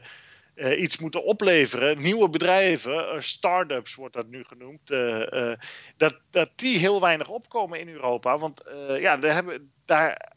[0.55, 2.01] uh, iets moeten opleveren.
[2.01, 4.87] Nieuwe bedrijven, uh, start-ups wordt dat nu genoemd.
[5.97, 8.37] dat, dat die heel weinig opkomen in Europa.
[8.37, 8.61] Want
[8.99, 10.35] ja, daar, hebben, daar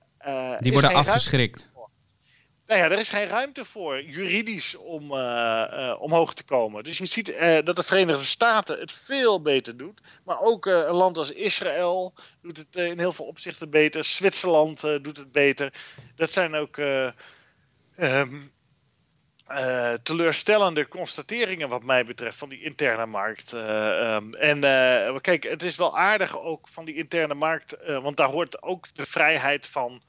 [0.61, 1.69] die worden afgeschrikt.
[2.70, 5.18] Nou ja, er is geen ruimte voor juridisch om uh,
[5.72, 6.85] uh, omhoog te komen.
[6.85, 10.00] Dus je ziet dat de Verenigde Staten het veel beter doet.
[10.24, 14.04] Maar ook een land als Israël doet het in heel veel opzichten beter.
[14.04, 15.72] Zwitserland doet het beter.
[16.16, 16.76] Dat zijn ook
[17.96, 18.52] um,
[20.02, 23.52] teleurstellende constateringen wat mij betreft van die interne markt.
[23.52, 24.61] Um, en
[25.20, 27.76] kijk, het is wel aardig ook van die interne markt.
[27.87, 30.02] want daar hoort ook de vrijheid van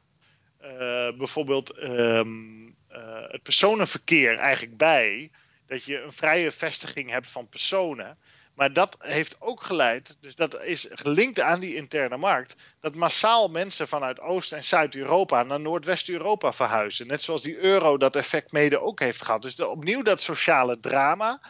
[1.18, 2.98] bijvoorbeeld um, uh,
[3.28, 5.32] het personenverkeer eigenlijk bij.
[5.68, 8.18] Dat je een vrije vestiging hebt van personen.
[8.54, 13.50] Maar dat heeft ook geleid, dus dat is gelinkt aan die interne markt, dat massaal
[13.50, 17.08] mensen vanuit Oost- en Zuid-Europa naar Noordwest-Europa verhuizen.
[17.08, 19.42] Net zoals die euro dat effect mede ook heeft gehad.
[19.42, 21.42] Dus opnieuw dat sociale drama.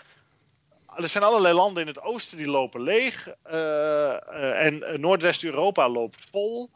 [0.96, 3.28] Er zijn allerlei landen in het oosten die lopen leeg.
[3.52, 6.70] Uh, en Noordwest-Europa loopt vol.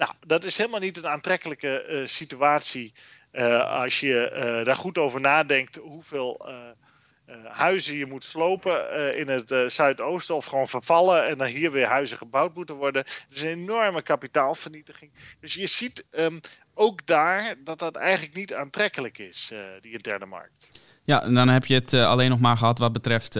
[0.00, 2.92] Nou, dat is helemaal niet een aantrekkelijke uh, situatie
[3.32, 6.48] uh, als je uh, daar goed over nadenkt hoeveel
[7.44, 12.16] huizen je moet slopen in het Zuidoosten of gewoon vervallen en dan hier weer huizen
[12.16, 13.02] gebouwd moeten worden.
[13.02, 15.12] Het is een enorme kapitaalvernietiging.
[15.40, 16.40] Dus je ziet um,
[16.74, 20.68] ook daar dat dat eigenlijk niet aantrekkelijk is, die interne markt.
[21.10, 23.38] Ja, en dan heb je het alleen nog maar gehad wat betreft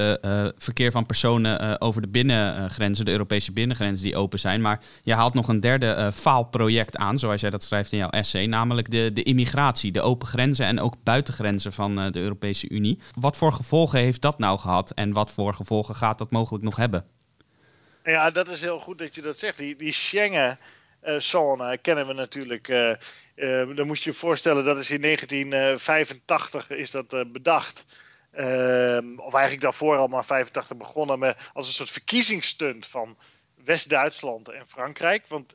[0.56, 4.60] verkeer van personen over de binnengrenzen, de Europese binnengrenzen die open zijn.
[4.60, 8.46] Maar je haalt nog een derde faalproject aan, zoals jij dat schrijft in jouw essay,
[8.46, 12.98] namelijk de, de immigratie, de open grenzen en ook buitengrenzen van de Europese Unie.
[13.14, 16.76] Wat voor gevolgen heeft dat nou gehad en wat voor gevolgen gaat dat mogelijk nog
[16.76, 17.04] hebben?
[18.04, 19.58] Ja, dat is heel goed dat je dat zegt.
[19.58, 19.92] Die, die
[21.00, 22.68] Schengen-zone kennen we natuurlijk.
[22.68, 22.92] Uh,
[23.36, 27.84] uh, dan moet je je voorstellen, dat is in 1985 is dat bedacht.
[28.30, 33.18] Ehm, of eigenlijk daarvoor al maar 85 begonnen met, als een soort verkiezingsstunt van
[33.64, 35.26] West-Duitsland en Frankrijk.
[35.28, 35.54] Want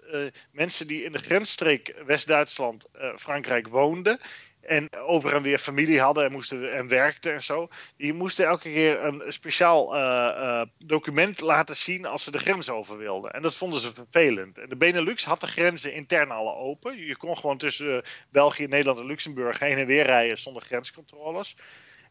[0.51, 4.19] mensen die in de grensstreek West-Duitsland-Frankrijk woonden,
[4.65, 7.67] en over en weer familie hadden en, moesten, en werkten en zo.
[7.97, 12.69] Die moesten elke keer een speciaal uh, uh, document laten zien als ze de grens
[12.69, 13.33] over wilden.
[13.33, 14.57] En dat vonden ze vervelend.
[14.57, 17.05] En de Benelux had de grenzen intern alle open.
[17.05, 17.97] Je kon gewoon tussen uh,
[18.29, 21.57] België, Nederland en Luxemburg heen en weer rijden zonder grenscontroles.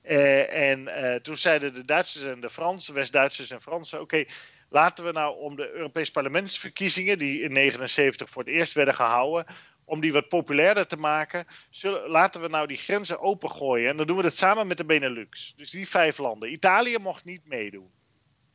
[0.02, 0.88] en
[1.22, 4.24] toen zeiden de Duitsers en de Fransen, West-Duitsers en Fransen: oké.
[4.68, 9.46] laten we nou om de Europese parlementsverkiezingen, die in 1979 voor het eerst werden gehouden,
[9.84, 13.90] om die wat populairder te maken, zullen, laten we nou die grenzen opengooien.
[13.90, 15.54] En dan doen we dat samen met de Benelux.
[15.56, 16.52] Dus die vijf landen.
[16.52, 17.90] Italië mocht niet meedoen.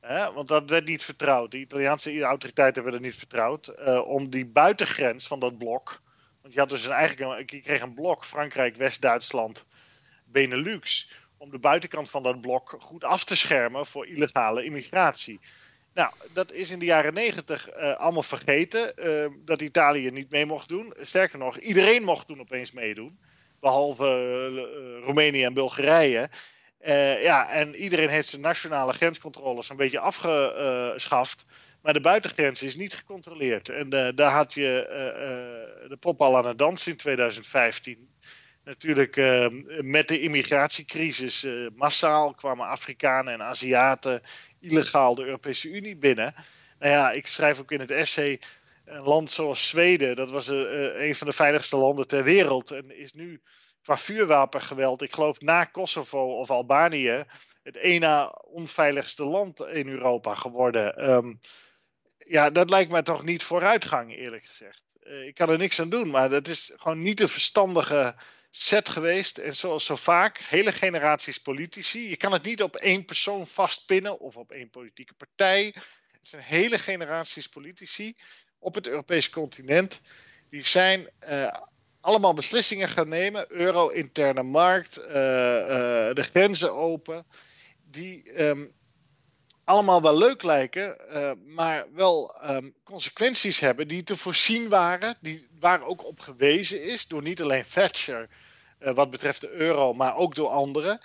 [0.01, 0.33] Hè?
[0.33, 1.51] Want dat werd niet vertrouwd.
[1.51, 3.73] De Italiaanse autoriteiten werden niet vertrouwd.
[3.79, 6.01] Uh, om die buitengrens van dat blok.
[6.41, 9.65] Want je had dus een, eigenlijk je kreeg een blok Frankrijk, West-Duitsland,
[10.25, 11.11] Benelux.
[11.37, 15.39] Om de buitenkant van dat blok goed af te schermen voor illegale immigratie.
[15.93, 18.93] Nou, dat is in de jaren negentig uh, allemaal vergeten.
[18.95, 20.93] Uh, dat Italië niet mee mocht doen.
[20.99, 23.19] Sterker nog, iedereen mocht toen opeens meedoen.
[23.59, 26.29] Behalve uh, Roemenië en Bulgarije.
[27.21, 31.45] ja, en iedereen heeft zijn nationale grenscontroles een beetje afgeschaft.
[31.81, 33.69] Maar de buitengrens is niet gecontroleerd.
[33.69, 34.87] En daar had je
[35.89, 38.09] de pop al aan het dansen in 2015
[38.63, 39.47] natuurlijk uh,
[39.81, 44.21] met de immigratiecrisis massaal kwamen Afrikanen en Aziaten
[44.59, 46.33] illegaal de Europese Unie binnen.
[46.79, 48.41] Nou ja, ik schrijf ook in het essay.
[48.85, 52.71] Een land zoals Zweden, dat was uh, een van de veiligste landen ter wereld.
[52.71, 53.41] En is nu
[53.81, 57.23] qua vuurwapengeweld, ik geloof na Kosovo of Albanië,
[57.63, 61.09] het ene onveiligste land in Europa geworden.
[61.09, 61.39] Um,
[62.17, 64.83] ja, dat lijkt me toch niet vooruitgang, eerlijk gezegd.
[65.03, 68.15] Uh, ik kan er niks aan doen, maar dat is gewoon niet een verstandige
[68.51, 69.37] set geweest.
[69.37, 72.09] En zoals zo vaak, hele generaties politici.
[72.09, 75.65] Je kan het niet op één persoon vastpinnen of op één politieke partij.
[76.11, 78.15] Het zijn hele generaties politici
[78.59, 80.01] op het Europese continent.
[80.49, 81.53] Die zijn uh,
[82.01, 83.45] allemaal beslissingen gaan nemen.
[83.53, 85.13] Euro, interne markt, uh, uh,
[86.13, 87.25] de grenzen open.
[87.83, 88.73] Die um,
[89.63, 90.97] allemaal wel leuk lijken,
[91.45, 95.17] maar wel um, consequenties hebben die te voorzien waren.
[95.21, 98.29] Die, waar ook op gewezen is door niet alleen Thatcher
[98.79, 100.99] wat betreft de euro, maar ook door anderen.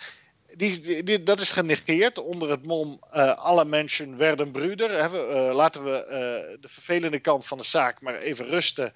[0.56, 4.90] Die, dat is genegeerd onder het mom uh, alle mensen werden broeder.
[4.90, 8.92] Uh, laten we de vervelende kant van de zaak maar even rusten.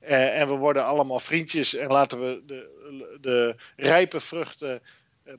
[0.00, 2.68] en we worden allemaal vriendjes en laten we de,
[3.20, 4.82] de rijpe vruchten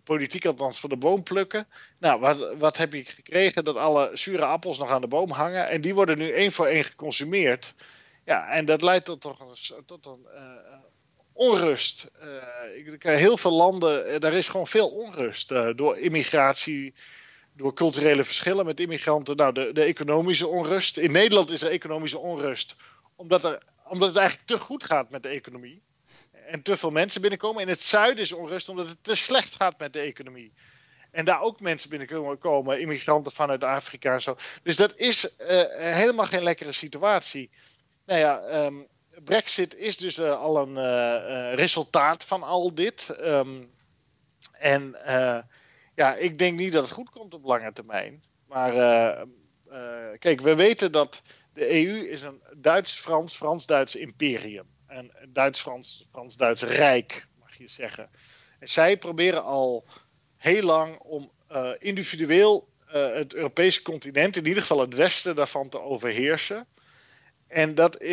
[0.03, 1.67] politiek althans van de boom plukken.
[1.97, 3.63] Nou, wat, wat heb je gekregen?
[3.63, 5.69] Dat alle zure appels nog aan de boom hangen.
[5.69, 7.73] En die worden nu één voor één geconsumeerd.
[8.25, 10.27] Ja, en dat leidt tot, toch tot een
[11.33, 12.11] onrust.
[12.21, 16.93] Uh, heel veel landen, uh, daar is gewoon veel onrust uh, door immigratie,
[17.55, 19.35] door culturele verschillen met immigranten.
[19.35, 20.97] Nou, de, de, economische onrust.
[20.97, 22.75] In Nederland is er economische onrust
[23.15, 25.81] omdat, er, omdat het eigenlijk te goed gaat met de economie.
[26.47, 27.61] En te veel mensen binnenkomen.
[27.61, 30.53] In het zuiden is onrust omdat het te slecht gaat met de economie.
[31.11, 34.37] En daar ook mensen binnenkomen, immigranten vanuit Afrika en zo.
[34.63, 35.33] Dus dat is
[35.77, 37.49] helemaal geen lekkere situatie.
[38.05, 38.87] Nou ja, um,
[39.23, 43.15] Brexit is dus uh, al een uh, resultaat van al dit.
[43.21, 43.71] Um,
[44.51, 44.95] en
[45.95, 48.23] ja, ik denk niet dat het goed komt op lange termijn.
[48.47, 48.71] Maar
[50.19, 51.21] kijk, we weten dat
[51.53, 54.65] de EU is een Duits-Frans, Frans-Duits imperium.
[54.87, 58.09] Een Duits-Frans, Frans-Duits rijk, mag je zeggen.
[58.59, 59.85] En zij proberen al
[60.37, 61.31] heel lang om
[61.77, 66.67] individueel het Europese continent, in ieder geval het westen daarvan, te overheersen.
[67.53, 68.09] En dat uh,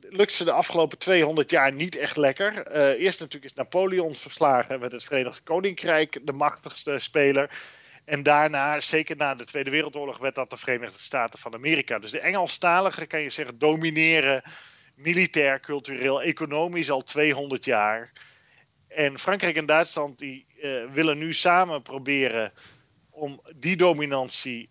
[0.00, 2.76] lukt ze de afgelopen 200 jaar niet echt lekker.
[2.76, 7.50] Uh, eerst natuurlijk is Napoleon verslagen met het Verenigd Koninkrijk de machtigste speler.
[8.04, 11.98] En daarna, zeker na de Tweede Wereldoorlog, werd dat de Verenigde Staten van Amerika.
[11.98, 14.42] Dus de Engelstaligen, kan je zeggen, domineren
[14.94, 18.12] militair, cultureel, economisch al 200 jaar.
[18.88, 20.46] En Frankrijk en Duitsland die,
[20.92, 22.52] willen nu samen proberen
[23.10, 24.68] om die dominantie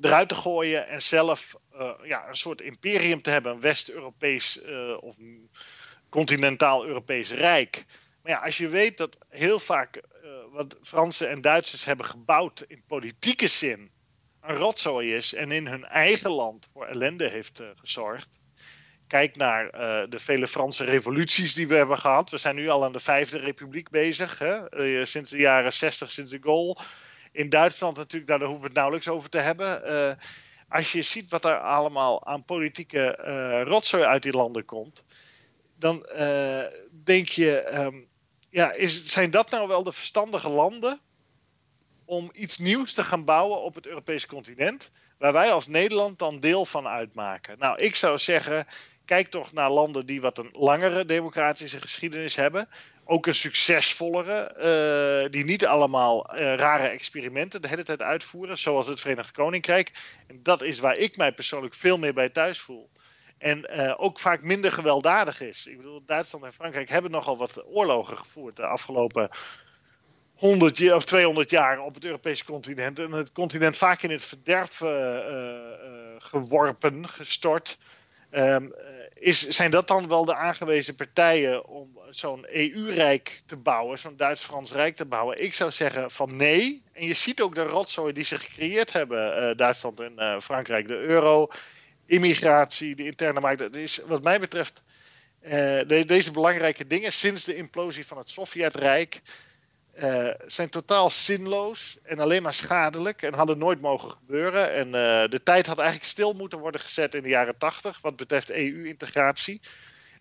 [0.00, 5.02] eruit te gooien en zelf uh, ja, een soort imperium te hebben, een West-Europees uh,
[5.02, 5.16] of
[6.08, 7.84] continentaal Europees Rijk.
[8.22, 12.64] Maar ja, als je weet dat heel vaak uh, wat Fransen en Duitsers hebben gebouwd
[12.68, 13.90] in politieke zin
[14.40, 18.28] een rotzooi is en in hun eigen land voor ellende heeft gezorgd.
[19.06, 19.70] Kijk naar
[20.10, 22.30] de vele Franse revoluties die we hebben gehad.
[22.30, 24.38] We zijn nu al aan de Vijfde Republiek bezig.
[24.38, 25.06] Hè?
[25.06, 26.76] sinds de jaren 60, sinds de Gaulle.
[27.32, 29.82] In Duitsland natuurlijk, daar hoeven we het nauwelijks over te hebben
[30.68, 35.04] als je ziet wat er allemaal aan politieke uh, rotzooi uit die landen komt,
[35.78, 38.08] dan uh, denk je, um,
[38.50, 41.00] ja, is, zijn dat nou wel de verstandige landen
[42.04, 46.40] om iets nieuws te gaan bouwen op het Europese continent, waar wij als Nederland dan
[46.40, 47.58] deel van uitmaken?
[47.58, 48.66] Nou, ik zou zeggen,
[49.08, 52.68] kijk toch naar landen die wat een langere democratische geschiedenis hebben
[53.10, 54.54] ook een succesvollere,
[55.24, 59.92] uh, die niet allemaal uh, rare experimenten de hele tijd uitvoeren, zoals het Verenigd Koninkrijk.
[60.26, 62.90] En dat is waar ik mij persoonlijk veel meer bij thuis voel.
[63.38, 65.66] En uh, ook vaak minder gewelddadig is.
[65.66, 69.30] Ik bedoel, Duitsland en Frankrijk hebben nogal wat oorlogen gevoerd de afgelopen
[70.34, 72.98] 100 of 200 jaar op het Europese continent.
[72.98, 74.76] En het continent vaak in het verderf
[76.18, 77.78] geworpen, gestort.
[78.30, 78.74] Um,
[79.14, 84.72] is, zijn dat dan wel de aangewezen partijen om zo'n EU-rijk te bouwen, zo'n Duits-Frans
[84.72, 85.42] rijk te bouwen?
[85.42, 86.82] Ik zou zeggen van nee.
[86.92, 90.88] En je ziet ook de rotzooi die ze gecreëerd hebben, uh, Duitsland en uh, Frankrijk,
[90.88, 91.48] de euro,
[92.06, 93.58] immigratie, de interne markt.
[93.58, 94.82] Dat is wat mij betreft
[95.40, 99.20] de, deze belangrijke dingen sinds de implosie van het Sovjetrijk
[99.98, 104.72] uh, zijn totaal zinloos en alleen maar schadelijk en hadden nooit mogen gebeuren.
[104.72, 104.92] En uh,
[105.30, 109.60] de tijd had eigenlijk stil moeten worden gezet in de jaren 80 wat betreft EU-integratie.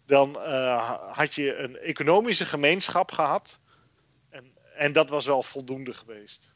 [0.06, 3.60] Dan uh, had je een economische gemeenschap gehad
[4.30, 6.52] en, en dat was wel voldoende geweest.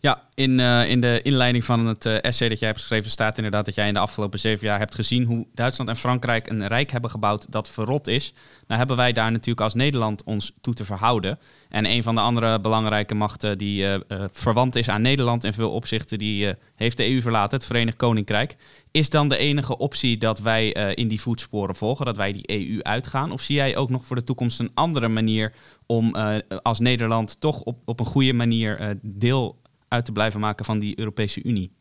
[0.00, 3.36] Ja, in, uh, in de inleiding van het uh, essay dat jij hebt geschreven staat
[3.36, 6.66] inderdaad dat jij in de afgelopen zeven jaar hebt gezien hoe Duitsland en Frankrijk een
[6.66, 8.32] rijk hebben gebouwd dat verrot is.
[8.66, 11.38] Nou hebben wij daar natuurlijk als Nederland ons toe te verhouden.
[11.68, 13.94] En een van de andere belangrijke machten die uh,
[14.32, 18.56] verwant is aan Nederland in veel opzichten, die heeft de EU verlaten, het Verenigd Koninkrijk.
[18.90, 22.82] Is dan de enige optie dat wij in die voetsporen volgen, dat wij die EU
[22.82, 23.32] uitgaan?
[23.32, 25.52] Of zie jij ook nog voor de toekomst een andere manier
[25.86, 26.14] om
[26.62, 30.98] als Nederland toch op, op een goede manier deel uit te blijven maken van die
[30.98, 31.72] Europese Unie?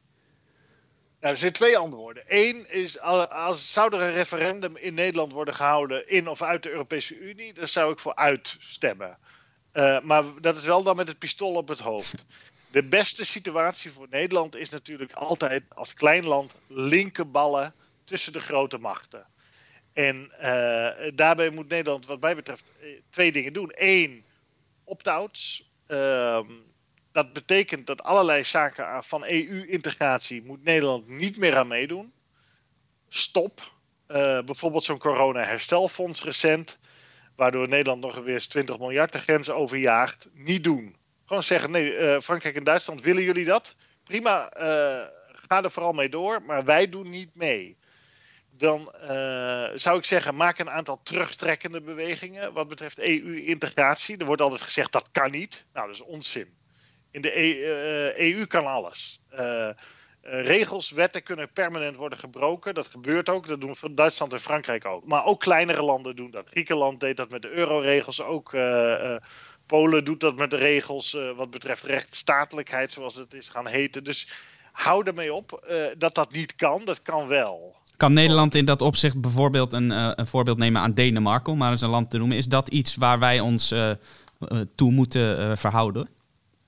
[1.20, 2.24] Nou, er zijn twee antwoorden.
[2.28, 6.70] Eén is, als zou er een referendum in Nederland worden gehouden in of uit de
[6.70, 9.18] Europese Unie, dan zou ik voor uitstemmen.
[9.74, 12.26] Uh, maar dat is wel dan met het pistool op het hoofd.
[12.72, 18.78] De beste situatie voor Nederland is natuurlijk altijd als klein land linkerballen tussen de grote
[18.78, 19.28] machten.
[19.94, 23.72] En uh, daarbij moet Nederland, wat mij betreft, eh, twee dingen doen.
[23.76, 24.24] Eén,
[24.84, 25.72] opt-outs.
[25.88, 26.40] Uh,
[27.18, 32.14] dat betekent dat allerlei zaken van EU-integratie moet Nederland niet meer aan meedoen.
[33.08, 33.72] Stop.
[34.08, 36.78] Uh, bijvoorbeeld zo'n corona-herstelfonds recent,
[37.36, 40.30] waardoor Nederland nog weer eens 20 miljard de grens overjaagt.
[40.34, 40.96] Niet doen.
[41.26, 43.76] Gewoon zeggen: nee, uh, Frankrijk en Duitsland willen jullie dat?
[44.04, 44.64] Prima, uh,
[45.48, 47.78] ga er vooral mee door, maar wij doen niet mee.
[48.50, 48.94] Dan
[49.76, 54.18] zou ik zeggen: maak een aantal terugtrekkende bewegingen wat betreft EU-integratie.
[54.18, 55.66] Er wordt altijd gezegd dat kan niet.
[55.74, 56.57] Nou, dat is onzin.
[57.18, 57.38] In de
[58.20, 59.20] EU e kan alles.
[59.40, 59.70] Uh,
[60.22, 62.74] regels, wetten kunnen permanent worden gebroken.
[62.74, 63.48] Dat gebeurt ook.
[63.48, 65.06] Dat doen Duitsland en Frankrijk ook.
[65.06, 66.48] Maar ook kleinere landen doen dat.
[66.50, 68.22] Griekenland deed dat met de euroregels.
[68.22, 68.56] Ook
[69.66, 74.04] Polen doet dat met de regels wat betreft rechtsstatelijkheid, zoals het is gaan heten.
[74.04, 74.32] Dus
[74.72, 76.82] hou ermee op dat dat niet kan.
[76.86, 77.76] Dat kan wel.
[77.98, 79.90] Kan Nederland in dat opzicht bijvoorbeeld een,
[80.20, 82.38] een voorbeeld nemen aan Denemarken, om maar eens een land te noemen?
[82.38, 83.74] Is dat iets waar wij ons
[84.76, 86.16] toe moeten verhouden?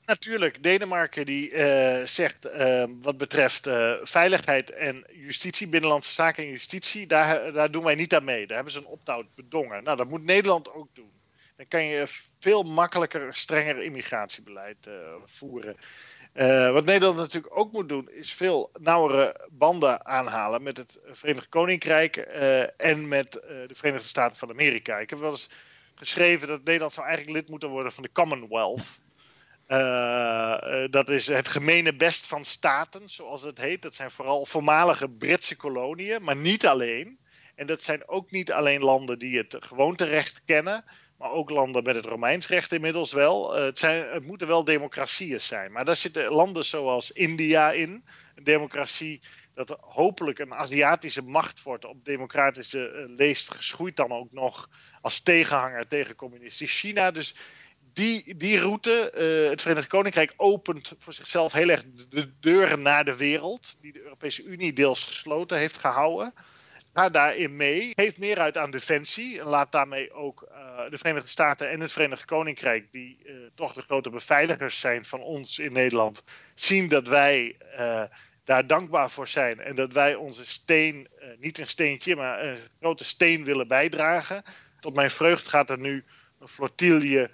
[0.10, 6.49] Natuurlijk, Denemarken die uh, zegt uh, wat betreft uh, veiligheid en justitie, binnenlandse zaken en
[6.49, 8.47] justitie, daar, daar doen wij niet aan mee.
[8.47, 9.84] Daar hebben ze een opt-out bedongen.
[9.84, 11.12] Nou, dat moet Nederland ook doen.
[11.55, 12.03] Dan kan je
[12.39, 14.89] veel makkelijker, strenger immigratiebeleid
[15.26, 15.76] voeren.
[16.74, 22.18] wat Nederland natuurlijk ook moet doen, is veel nauwere banden aanhalen met het Verenigd Koninkrijk
[22.78, 24.99] en met de Verenigde Staten van Amerika.
[24.99, 25.49] Ik heb wel eens
[25.95, 28.99] geschreven dat Nederland zou eigenlijk lid moeten worden van de Commonwealth.
[29.72, 33.82] Uh, dat is het gemene best van staten, zoals het heet.
[33.82, 37.20] Dat zijn vooral voormalige Britse koloniën, maar niet alleen.
[37.55, 40.84] En dat zijn ook niet alleen landen die het gewoonterecht kennen,
[41.17, 43.57] maar ook landen met het Romeins recht inmiddels wel.
[43.57, 45.72] Uh, het, zijn, het moeten wel democratieën zijn.
[45.72, 48.03] Maar daar zitten landen zoals India in,
[48.36, 49.22] een democratie
[49.53, 54.70] dat hopelijk een Aziatische macht wordt op democratische leest, geschoeid dan ook nog
[55.01, 57.11] als tegenhanger tegen communistisch China.
[57.11, 57.36] Dus
[57.93, 59.13] die, die route,
[59.43, 63.93] uh, het Verenigd Koninkrijk opent voor zichzelf heel erg de deuren naar de wereld, die
[63.93, 66.33] de Europese Unie deels gesloten heeft gehouden.
[66.93, 67.91] ga daarin mee.
[67.95, 69.39] Geef meer uit aan defensie.
[69.39, 70.47] En laat daarmee ook
[70.89, 73.25] de Verenigde Staten en het Verenigd Koninkrijk, die
[73.55, 76.23] toch de grote beveiligers zijn van ons in Nederland,
[76.55, 77.57] zien dat wij
[78.43, 79.59] daar dankbaar voor zijn.
[79.59, 81.07] En dat wij onze steen,
[81.39, 84.43] niet een steentje, maar een grote steen willen bijdragen.
[84.79, 86.03] Tot mijn vreugd gaat er nu
[86.39, 87.29] een flotille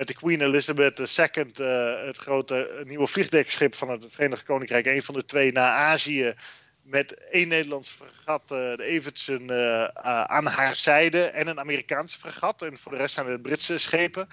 [0.00, 5.02] met de Queen Elizabeth II, uh, het grote nieuwe vliegdekschip van het Verenigd Koninkrijk, een
[5.02, 6.34] van de twee naar Azië.
[6.82, 9.84] Met één Nederlands fregat, uh, de Evertsen, uh,
[10.24, 11.22] aan haar zijde.
[11.24, 12.62] En een Amerikaanse fregat.
[12.62, 14.28] En voor de rest zijn het Britse schepen.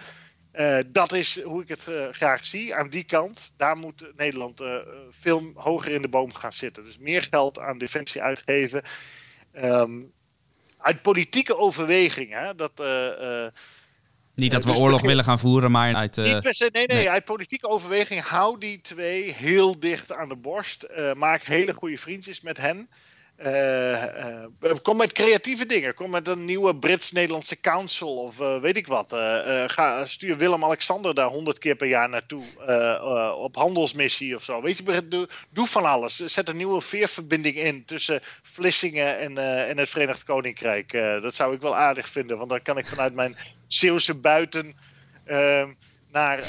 [0.88, 2.76] dat is hoe ik het graag zie.
[2.76, 4.62] Aan die kant, daar moet Nederland
[5.10, 6.84] veel hoger in de boom gaan zitten.
[6.84, 8.84] Dus meer geld aan defensie uitgeven.
[9.56, 10.12] Um,
[10.78, 12.58] uit politieke overwegingen.
[12.58, 12.82] Dat
[14.38, 16.18] niet dat we dus oorlog willen gaan voeren, maar uit.
[16.18, 20.88] Uh, nee, nee, nee, uit politieke overweging hou die twee heel dicht aan de borst.
[20.98, 22.90] Uh, maak hele goede vriendjes met hen.
[23.46, 24.04] Uh,
[24.82, 25.94] kom met creatieve dingen.
[25.94, 29.16] Kom met een nieuwe Brits-Nederlandse Council of weet ik wat.
[29.68, 32.44] ga, stuur Willem-Alexander daar honderd keer per jaar naartoe
[33.38, 34.62] op handelsmissie of zo.
[34.62, 36.16] Weet je, doe, doe, van alles.
[36.16, 40.92] Zet een nieuwe veerverbinding in tussen Vlissingen en, en het Verenigd Koninkrijk.
[41.22, 44.76] dat zou ik wel aardig vinden, want dan kan ik vanuit mijn Zeeuwse buiten
[45.26, 45.74] ehm,
[46.12, 46.40] naar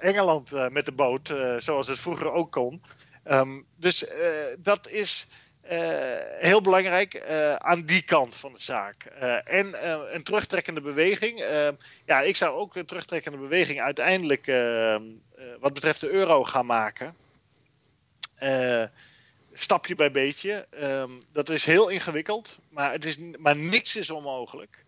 [0.00, 2.82] Engeland met de boot, zoals het vroeger ook kon.
[3.30, 4.06] Um, dus
[4.58, 5.26] dat is
[6.38, 7.26] heel belangrijk
[7.58, 9.04] aan die kant van de zaak.
[9.44, 9.74] En
[10.14, 11.44] een terugtrekkende beweging.
[12.06, 14.46] ja, ik zou ook een terugtrekkende beweging uiteindelijk
[15.60, 17.16] wat betreft de euro gaan maken.
[19.52, 20.66] stapje bij beetje.
[21.32, 24.84] Dat is heel ingewikkeld, maar, het is, maar niks is onmogelijk.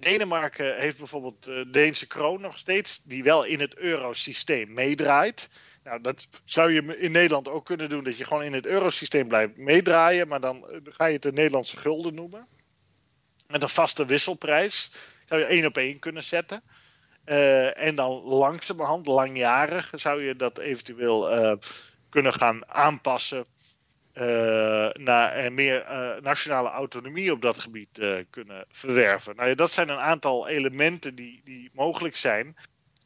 [0.00, 5.48] Denemarken heeft bijvoorbeeld de Deense kroon nog steeds, die wel in het eurosysteem meedraait.
[5.84, 9.28] Nou, dat zou je in Nederland ook kunnen doen, dat je gewoon in het eurosysteem
[9.28, 12.46] blijft meedraaien, maar dan eh, ga je het de Nederlandse gulden noemen.
[13.46, 14.92] Met een vaste wisselprijs
[15.26, 16.62] zou je één op één kunnen zetten.
[17.26, 21.58] Uh, en dan langzamerhand, langjarig, zou je dat eventueel
[22.08, 23.46] kunnen gaan aanpassen
[24.92, 25.84] naar meer
[26.22, 29.36] nationale autonomie op dat gebied kunnen verwerven.
[29.36, 32.56] Nou ja, dat zijn een aantal elementen die, die mogelijk zijn.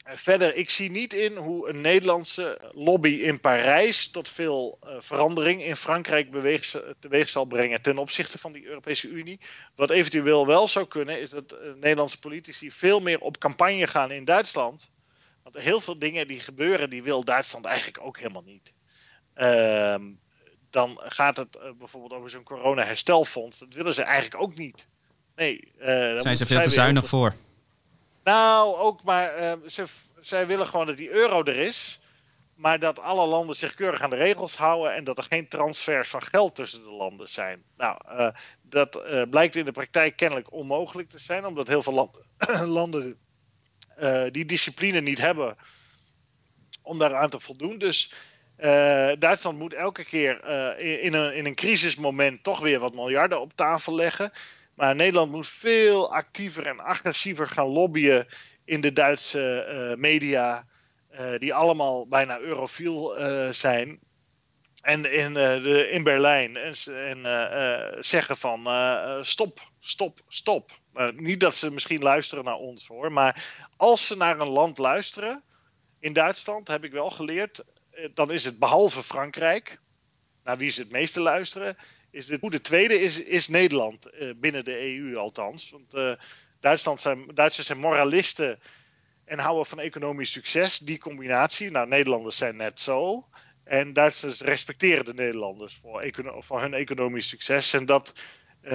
[0.08, 5.76] Verder, ik zie niet in hoe een Nederlandse lobby in Parijs tot veel verandering in
[5.76, 9.40] Frankrijk beweeg, teweeg zal brengen ten opzichte van die Europese Unie.
[9.74, 14.24] Wat eventueel wel zou kunnen, is dat Nederlandse politici veel meer op campagne gaan in
[14.24, 14.90] Duitsland.
[15.42, 18.72] Want heel veel dingen die gebeuren, die wil Duitsland eigenlijk ook helemaal niet.
[19.36, 19.94] Uh,
[20.76, 23.58] dan gaat het uh, bijvoorbeeld over zo'n corona-herstelfonds.
[23.58, 24.86] Dat willen ze eigenlijk ook niet.
[25.36, 25.72] Nee,
[26.18, 27.34] zijn ze veel te zuinig voor?
[28.24, 29.84] Nou, ook maar uh, ze,
[30.20, 32.00] zij willen gewoon dat die euro er is.
[32.54, 36.08] Maar dat alle landen zich keurig aan de regels houden en dat er geen transfers
[36.08, 37.62] van geld tussen de landen zijn.
[37.76, 37.98] Nou,
[38.62, 42.16] dat blijkt in de praktijk kennelijk onmogelijk te zijn, omdat heel veel land,
[42.78, 43.18] landen
[44.30, 45.56] die discipline niet hebben
[46.82, 47.78] om daaraan te voldoen.
[47.78, 48.12] Dus
[49.18, 50.48] Duitsland moet elke keer
[50.78, 54.32] in, in, een, in een crisismoment toch weer wat miljarden op tafel leggen.
[54.74, 58.26] Maar Nederland moet veel actiever en agressiever gaan lobbyen
[58.64, 60.66] in de Duitse uh, media,
[61.38, 63.14] die allemaal bijna eurofiel
[63.50, 63.98] zijn.
[64.80, 66.56] En in, de, in Berlijn.
[66.56, 68.60] En, en zeggen van
[69.24, 70.70] stop, stop, stop.
[71.14, 73.12] niet dat ze misschien luisteren naar ons hoor.
[73.12, 73.44] Maar
[73.76, 75.42] als ze naar een land luisteren,
[76.00, 77.64] in Duitsland heb ik wel geleerd,
[78.14, 79.78] dan is het behalve Frankrijk,
[80.44, 81.76] naar wie ze het meeste luisteren,
[82.10, 85.70] is de goede tweede is, is Nederland, uh, binnen de EU althans.
[85.70, 86.12] Want uh,
[86.60, 88.58] Duitsland zijn, Duitsers zijn moralisten
[89.24, 90.78] en houden van economisch succes.
[90.78, 93.28] Die combinatie, nou Nederlanders zijn net zo.
[93.64, 95.80] En Duitsers respecteren de Nederlanders
[96.40, 97.72] voor, hun economisch succes.
[97.72, 98.12] En dat
[98.62, 98.70] uh,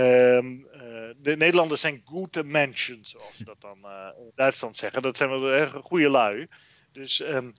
[1.18, 3.78] de Nederlanders zijn goede mensen, zoals ze dat dan
[4.18, 5.02] in Duitsland zeggen.
[5.02, 6.48] Dat zijn wel goede lui.
[6.92, 7.54] Dus um,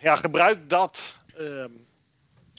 [0.00, 1.14] ja, gebruik dat.
[1.38, 1.86] Um,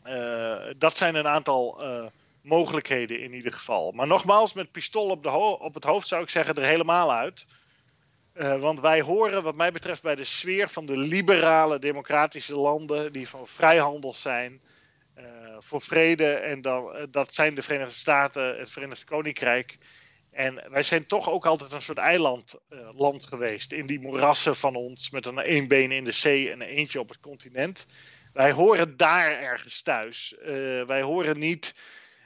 [0.07, 2.05] uh, dat zijn een aantal uh,
[2.41, 3.91] mogelijkheden in ieder geval.
[3.91, 7.45] Maar nogmaals, met pistool op, de op het hoofd zou ik zeggen er helemaal uit.
[8.59, 13.29] Want wij horen, wat mij betreft, bij de sfeer van de liberale democratische landen die
[13.29, 14.61] van vrijhandel zijn,
[15.59, 16.33] voor vrede.
[16.33, 19.77] En dan, dat zijn de Verenigde Staten, het Verenigd Koninkrijk.
[20.35, 23.71] En wij zijn toch ook altijd een soort eilandland geweest.
[23.71, 26.99] In die moerassen van ons, met een één been in de zee en een eentje
[26.99, 27.85] op het continent.
[28.33, 30.35] Wij horen daar ergens thuis.
[30.39, 30.45] Uh,
[30.85, 31.73] wij horen niet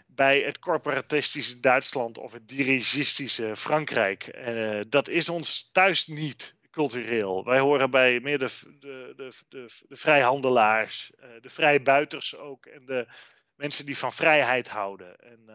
[0.08, 4.38] bij het corporatistische Duitsland of het dirigistische Frankrijk.
[4.48, 7.44] Uh, dat is ons thuis niet cultureel.
[7.44, 8.50] Wij horen bij meer de,
[8.80, 13.08] de, de, de, de vrijhandelaars, de vrijbuiters ook en de
[13.56, 15.20] mensen die van vrijheid houden.
[15.20, 15.50] En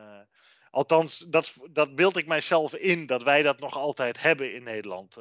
[0.75, 5.17] althans, dat, dat beeld ik mijzelf in, dat wij dat nog altijd hebben in Nederland.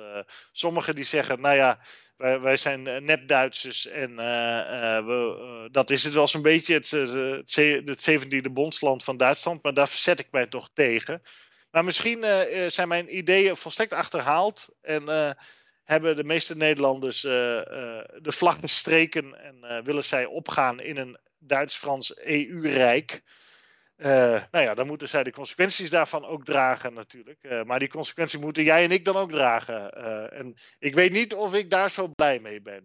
[0.52, 1.80] sommigen die zeggen, nou ja,
[2.18, 4.16] wij, wij zijn nep-Duitsers en
[5.06, 9.74] we, dat is het wel zo'n beetje, het, het, het 17e bondsland van Duitsland, maar
[9.74, 11.22] daar verzet ik mij toch tegen.
[11.72, 12.26] Maar misschien
[12.68, 15.36] zijn mijn ideeën volstrekt achterhaald en
[15.84, 23.22] hebben de meeste Nederlanders de vlag bestreken en willen zij opgaan in een Duits-Frans EU-rijk.
[24.52, 27.64] Nou ja, dan moeten zij de consequenties daarvan ook dragen natuurlijk.
[27.66, 29.92] maar die consequenties moeten jij en ik dan ook dragen.
[30.32, 32.84] en ik weet niet of ik daar zo blij mee ben.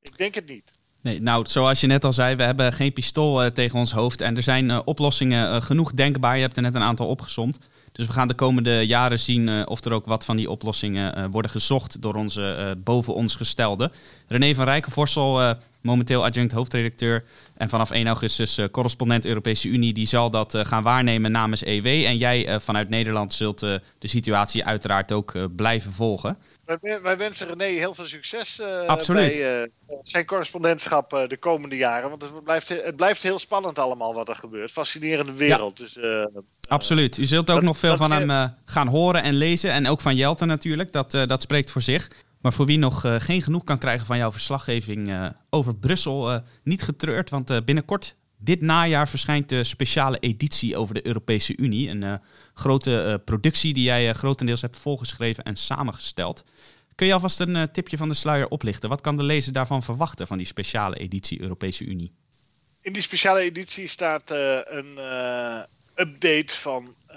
[0.00, 0.72] ik denk het niet.
[1.02, 4.20] Nee, nou, zoals je net al zei, we hebben geen pistool tegen ons hoofd.
[4.20, 6.36] En er zijn oplossingen genoeg denkbaar.
[6.36, 7.58] Je hebt er net een aantal opgezond.
[7.98, 11.18] Dus we gaan de komende jaren zien uh, of er ook wat van die oplossingen
[11.18, 13.90] uh, worden gezocht door onze uh, boven ons gestelde.
[14.26, 17.24] René van Rijkenvorsel, momenteel adjunct hoofdredacteur
[17.56, 21.86] en vanaf 1 augustus correspondent Europese Unie, die zal dat gaan waarnemen namens EW.
[21.86, 26.36] En jij vanuit Nederland zult de situatie uiteraard ook blijven volgen.
[26.80, 29.30] Wij, wij, wensen René heel veel succes Absoluut.
[29.30, 29.70] bij
[30.02, 32.08] zijn correspondentschap de komende jaren.
[32.08, 34.70] Want het blijft, het blijft heel spannend allemaal wat er gebeurt.
[34.70, 35.76] Fascinerende wereld.
[35.76, 35.98] Dus
[36.68, 37.18] Absoluut.
[37.18, 39.72] U zult ook nog veel van hem gaan horen en lezen.
[39.72, 40.92] En ook van Jelte natuurlijk.
[40.92, 42.10] Dat, dat spreekt voor zich.
[42.40, 47.30] Maar voor wie nog geen genoeg kan krijgen van jouw verslaggeving over Brussel, niet getreurd.
[47.30, 51.88] Want binnenkort, dit najaar, verschijnt de speciale editie over de Europese Unie.
[51.88, 52.20] Een
[52.54, 56.44] grote productie die jij grotendeels hebt volgeschreven en samengesteld.
[56.94, 58.88] Kun je alvast een tipje van de sluier oplichten?
[58.88, 62.12] Wat kan de lezer daarvan verwachten van die speciale editie Europese Unie?
[62.80, 64.98] In die speciale editie staat een
[65.94, 67.16] update van uh,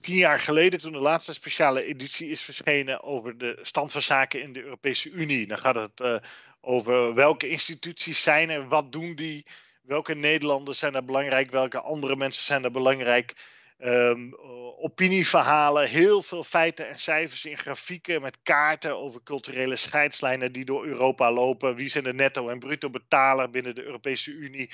[0.00, 4.42] tien jaar geleden, toen de laatste speciale editie is verschenen over de stand van zaken
[4.42, 5.46] in de Europese Unie.
[5.46, 6.22] Dan gaat het
[6.60, 9.44] over welke instituties zijn er, wat doen die,
[9.86, 13.34] welke Nederlanders zijn er belangrijk, welke andere mensen zijn er belangrijk.
[13.78, 14.34] Um,
[14.78, 20.86] opinieverhalen, heel veel feiten en cijfers in grafieken met kaarten over culturele scheidslijnen die door
[20.86, 21.74] Europa lopen.
[21.74, 24.70] Wie zijn de netto- en bruto betaler binnen de Europese Unie?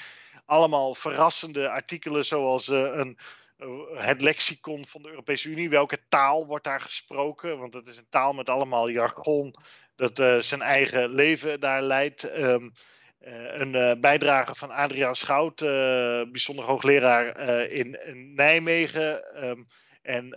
[0.50, 3.18] allemaal verrassende artikelen zoals uh, een,
[3.58, 5.70] uh, het lexicon van de Europese Unie.
[5.70, 7.58] Welke taal wordt daar gesproken?
[7.58, 9.54] Want het is een taal met allemaal jargon
[9.96, 12.38] dat uh, zijn eigen leven daar leidt.
[12.38, 12.72] Um,
[13.20, 15.56] een bijdrage van Adriaan Schout,
[16.30, 17.36] bijzonder hoogleraar
[17.68, 19.44] in, in, Nijmegen.
[19.44, 19.66] Um,
[20.02, 20.36] en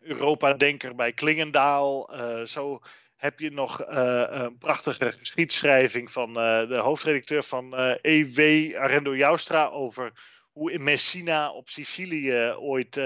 [0.00, 2.10] Europa-denker bij Klingendaal.
[2.46, 2.80] zo
[3.16, 6.34] heb je nog een prachtige geschiedschrijving van
[6.68, 10.12] de hoofdredacteur van eh, EW, Arendo Joustra, over
[10.52, 13.00] hoe in Messina op Sicilië ooit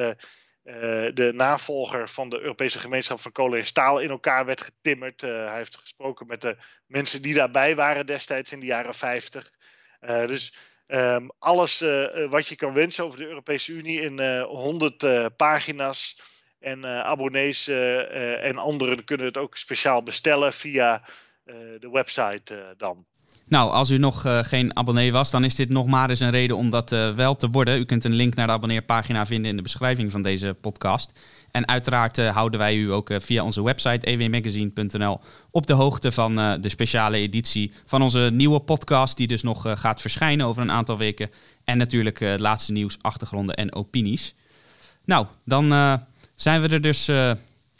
[1.14, 5.20] de navolger van de Europese gemeenschap van kolen en staal in elkaar werd getimmerd.
[5.20, 6.56] hij heeft gesproken met de
[6.86, 9.50] mensen die daarbij waren destijds in de jaren 50.
[10.26, 10.54] dus
[10.86, 11.84] um, alles
[12.28, 16.20] wat je kan wensen over de Europese Unie in 100 pagina's.
[16.58, 21.04] En abonnees en anderen kunnen het ook speciaal bestellen via
[21.78, 23.06] de website dan.
[23.50, 26.30] Nou, als u nog uh, geen abonnee was, dan is dit nog maar eens een
[26.30, 27.78] reden om dat uh, wel te worden.
[27.78, 31.12] U kunt een link naar de abonneerpagina vinden in de beschrijving van deze podcast.
[31.50, 35.20] En uiteraard uh, houden wij u ook via onze website ewmagazine.nl
[35.50, 40.00] op de hoogte van de speciale editie van onze nieuwe podcast, die dus nog gaat
[40.00, 41.30] verschijnen over een aantal weken.
[41.64, 44.34] En natuurlijk het laatste nieuws, achtergronden en opinies.
[45.04, 45.68] Nou, dan
[46.36, 47.10] zijn we er dus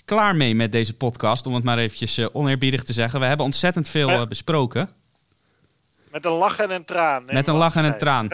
[0.05, 1.47] klaar mee met deze podcast.
[1.47, 3.21] Om het maar eventjes oneerbiedig te zeggen.
[3.21, 4.89] We hebben ontzettend veel besproken.
[6.11, 7.25] Met een lach en een traan.
[7.27, 8.29] Met een lach en een traan.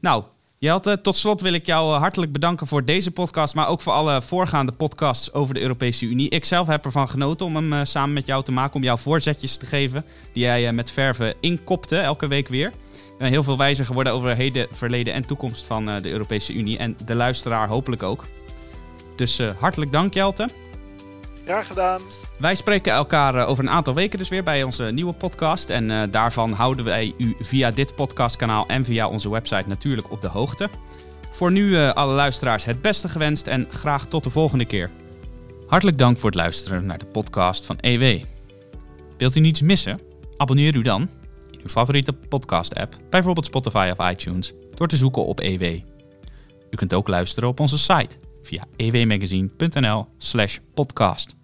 [0.00, 0.24] Nou,
[0.58, 3.54] Jelte, tot slot wil ik jou hartelijk bedanken voor deze podcast.
[3.54, 6.28] Maar ook voor alle voorgaande podcasts over de Europese Unie.
[6.30, 8.74] Ik zelf heb ervan genoten om hem samen met jou te maken.
[8.74, 10.04] Om jou voorzetjes te geven.
[10.32, 12.72] Die jij met verven inkopte elke week weer.
[13.18, 16.78] Ben heel veel wijzer geworden over heden, verleden en toekomst van de Europese Unie.
[16.78, 18.26] En de luisteraar hopelijk ook.
[19.16, 20.48] Dus hartelijk dank, Jelte.
[21.44, 22.00] Graag gedaan.
[22.38, 25.70] Wij spreken elkaar uh, over een aantal weken dus weer bij onze nieuwe podcast.
[25.70, 30.20] En uh, daarvan houden wij u via dit podcastkanaal en via onze website natuurlijk op
[30.20, 30.68] de hoogte.
[31.30, 34.90] Voor nu alle luisteraars het beste gewenst en graag tot de volgende keer.
[35.66, 38.24] Hartelijk dank voor het luisteren naar de podcast van EW.
[39.16, 40.00] Wilt u niets missen?
[40.36, 41.10] Abonneer u dan
[41.50, 45.62] in uw favoriete podcast-app, bijvoorbeeld Spotify of iTunes, door te zoeken op EW.
[46.70, 51.41] U kunt ook luisteren op onze site via ewmagazine.nl slash podcast.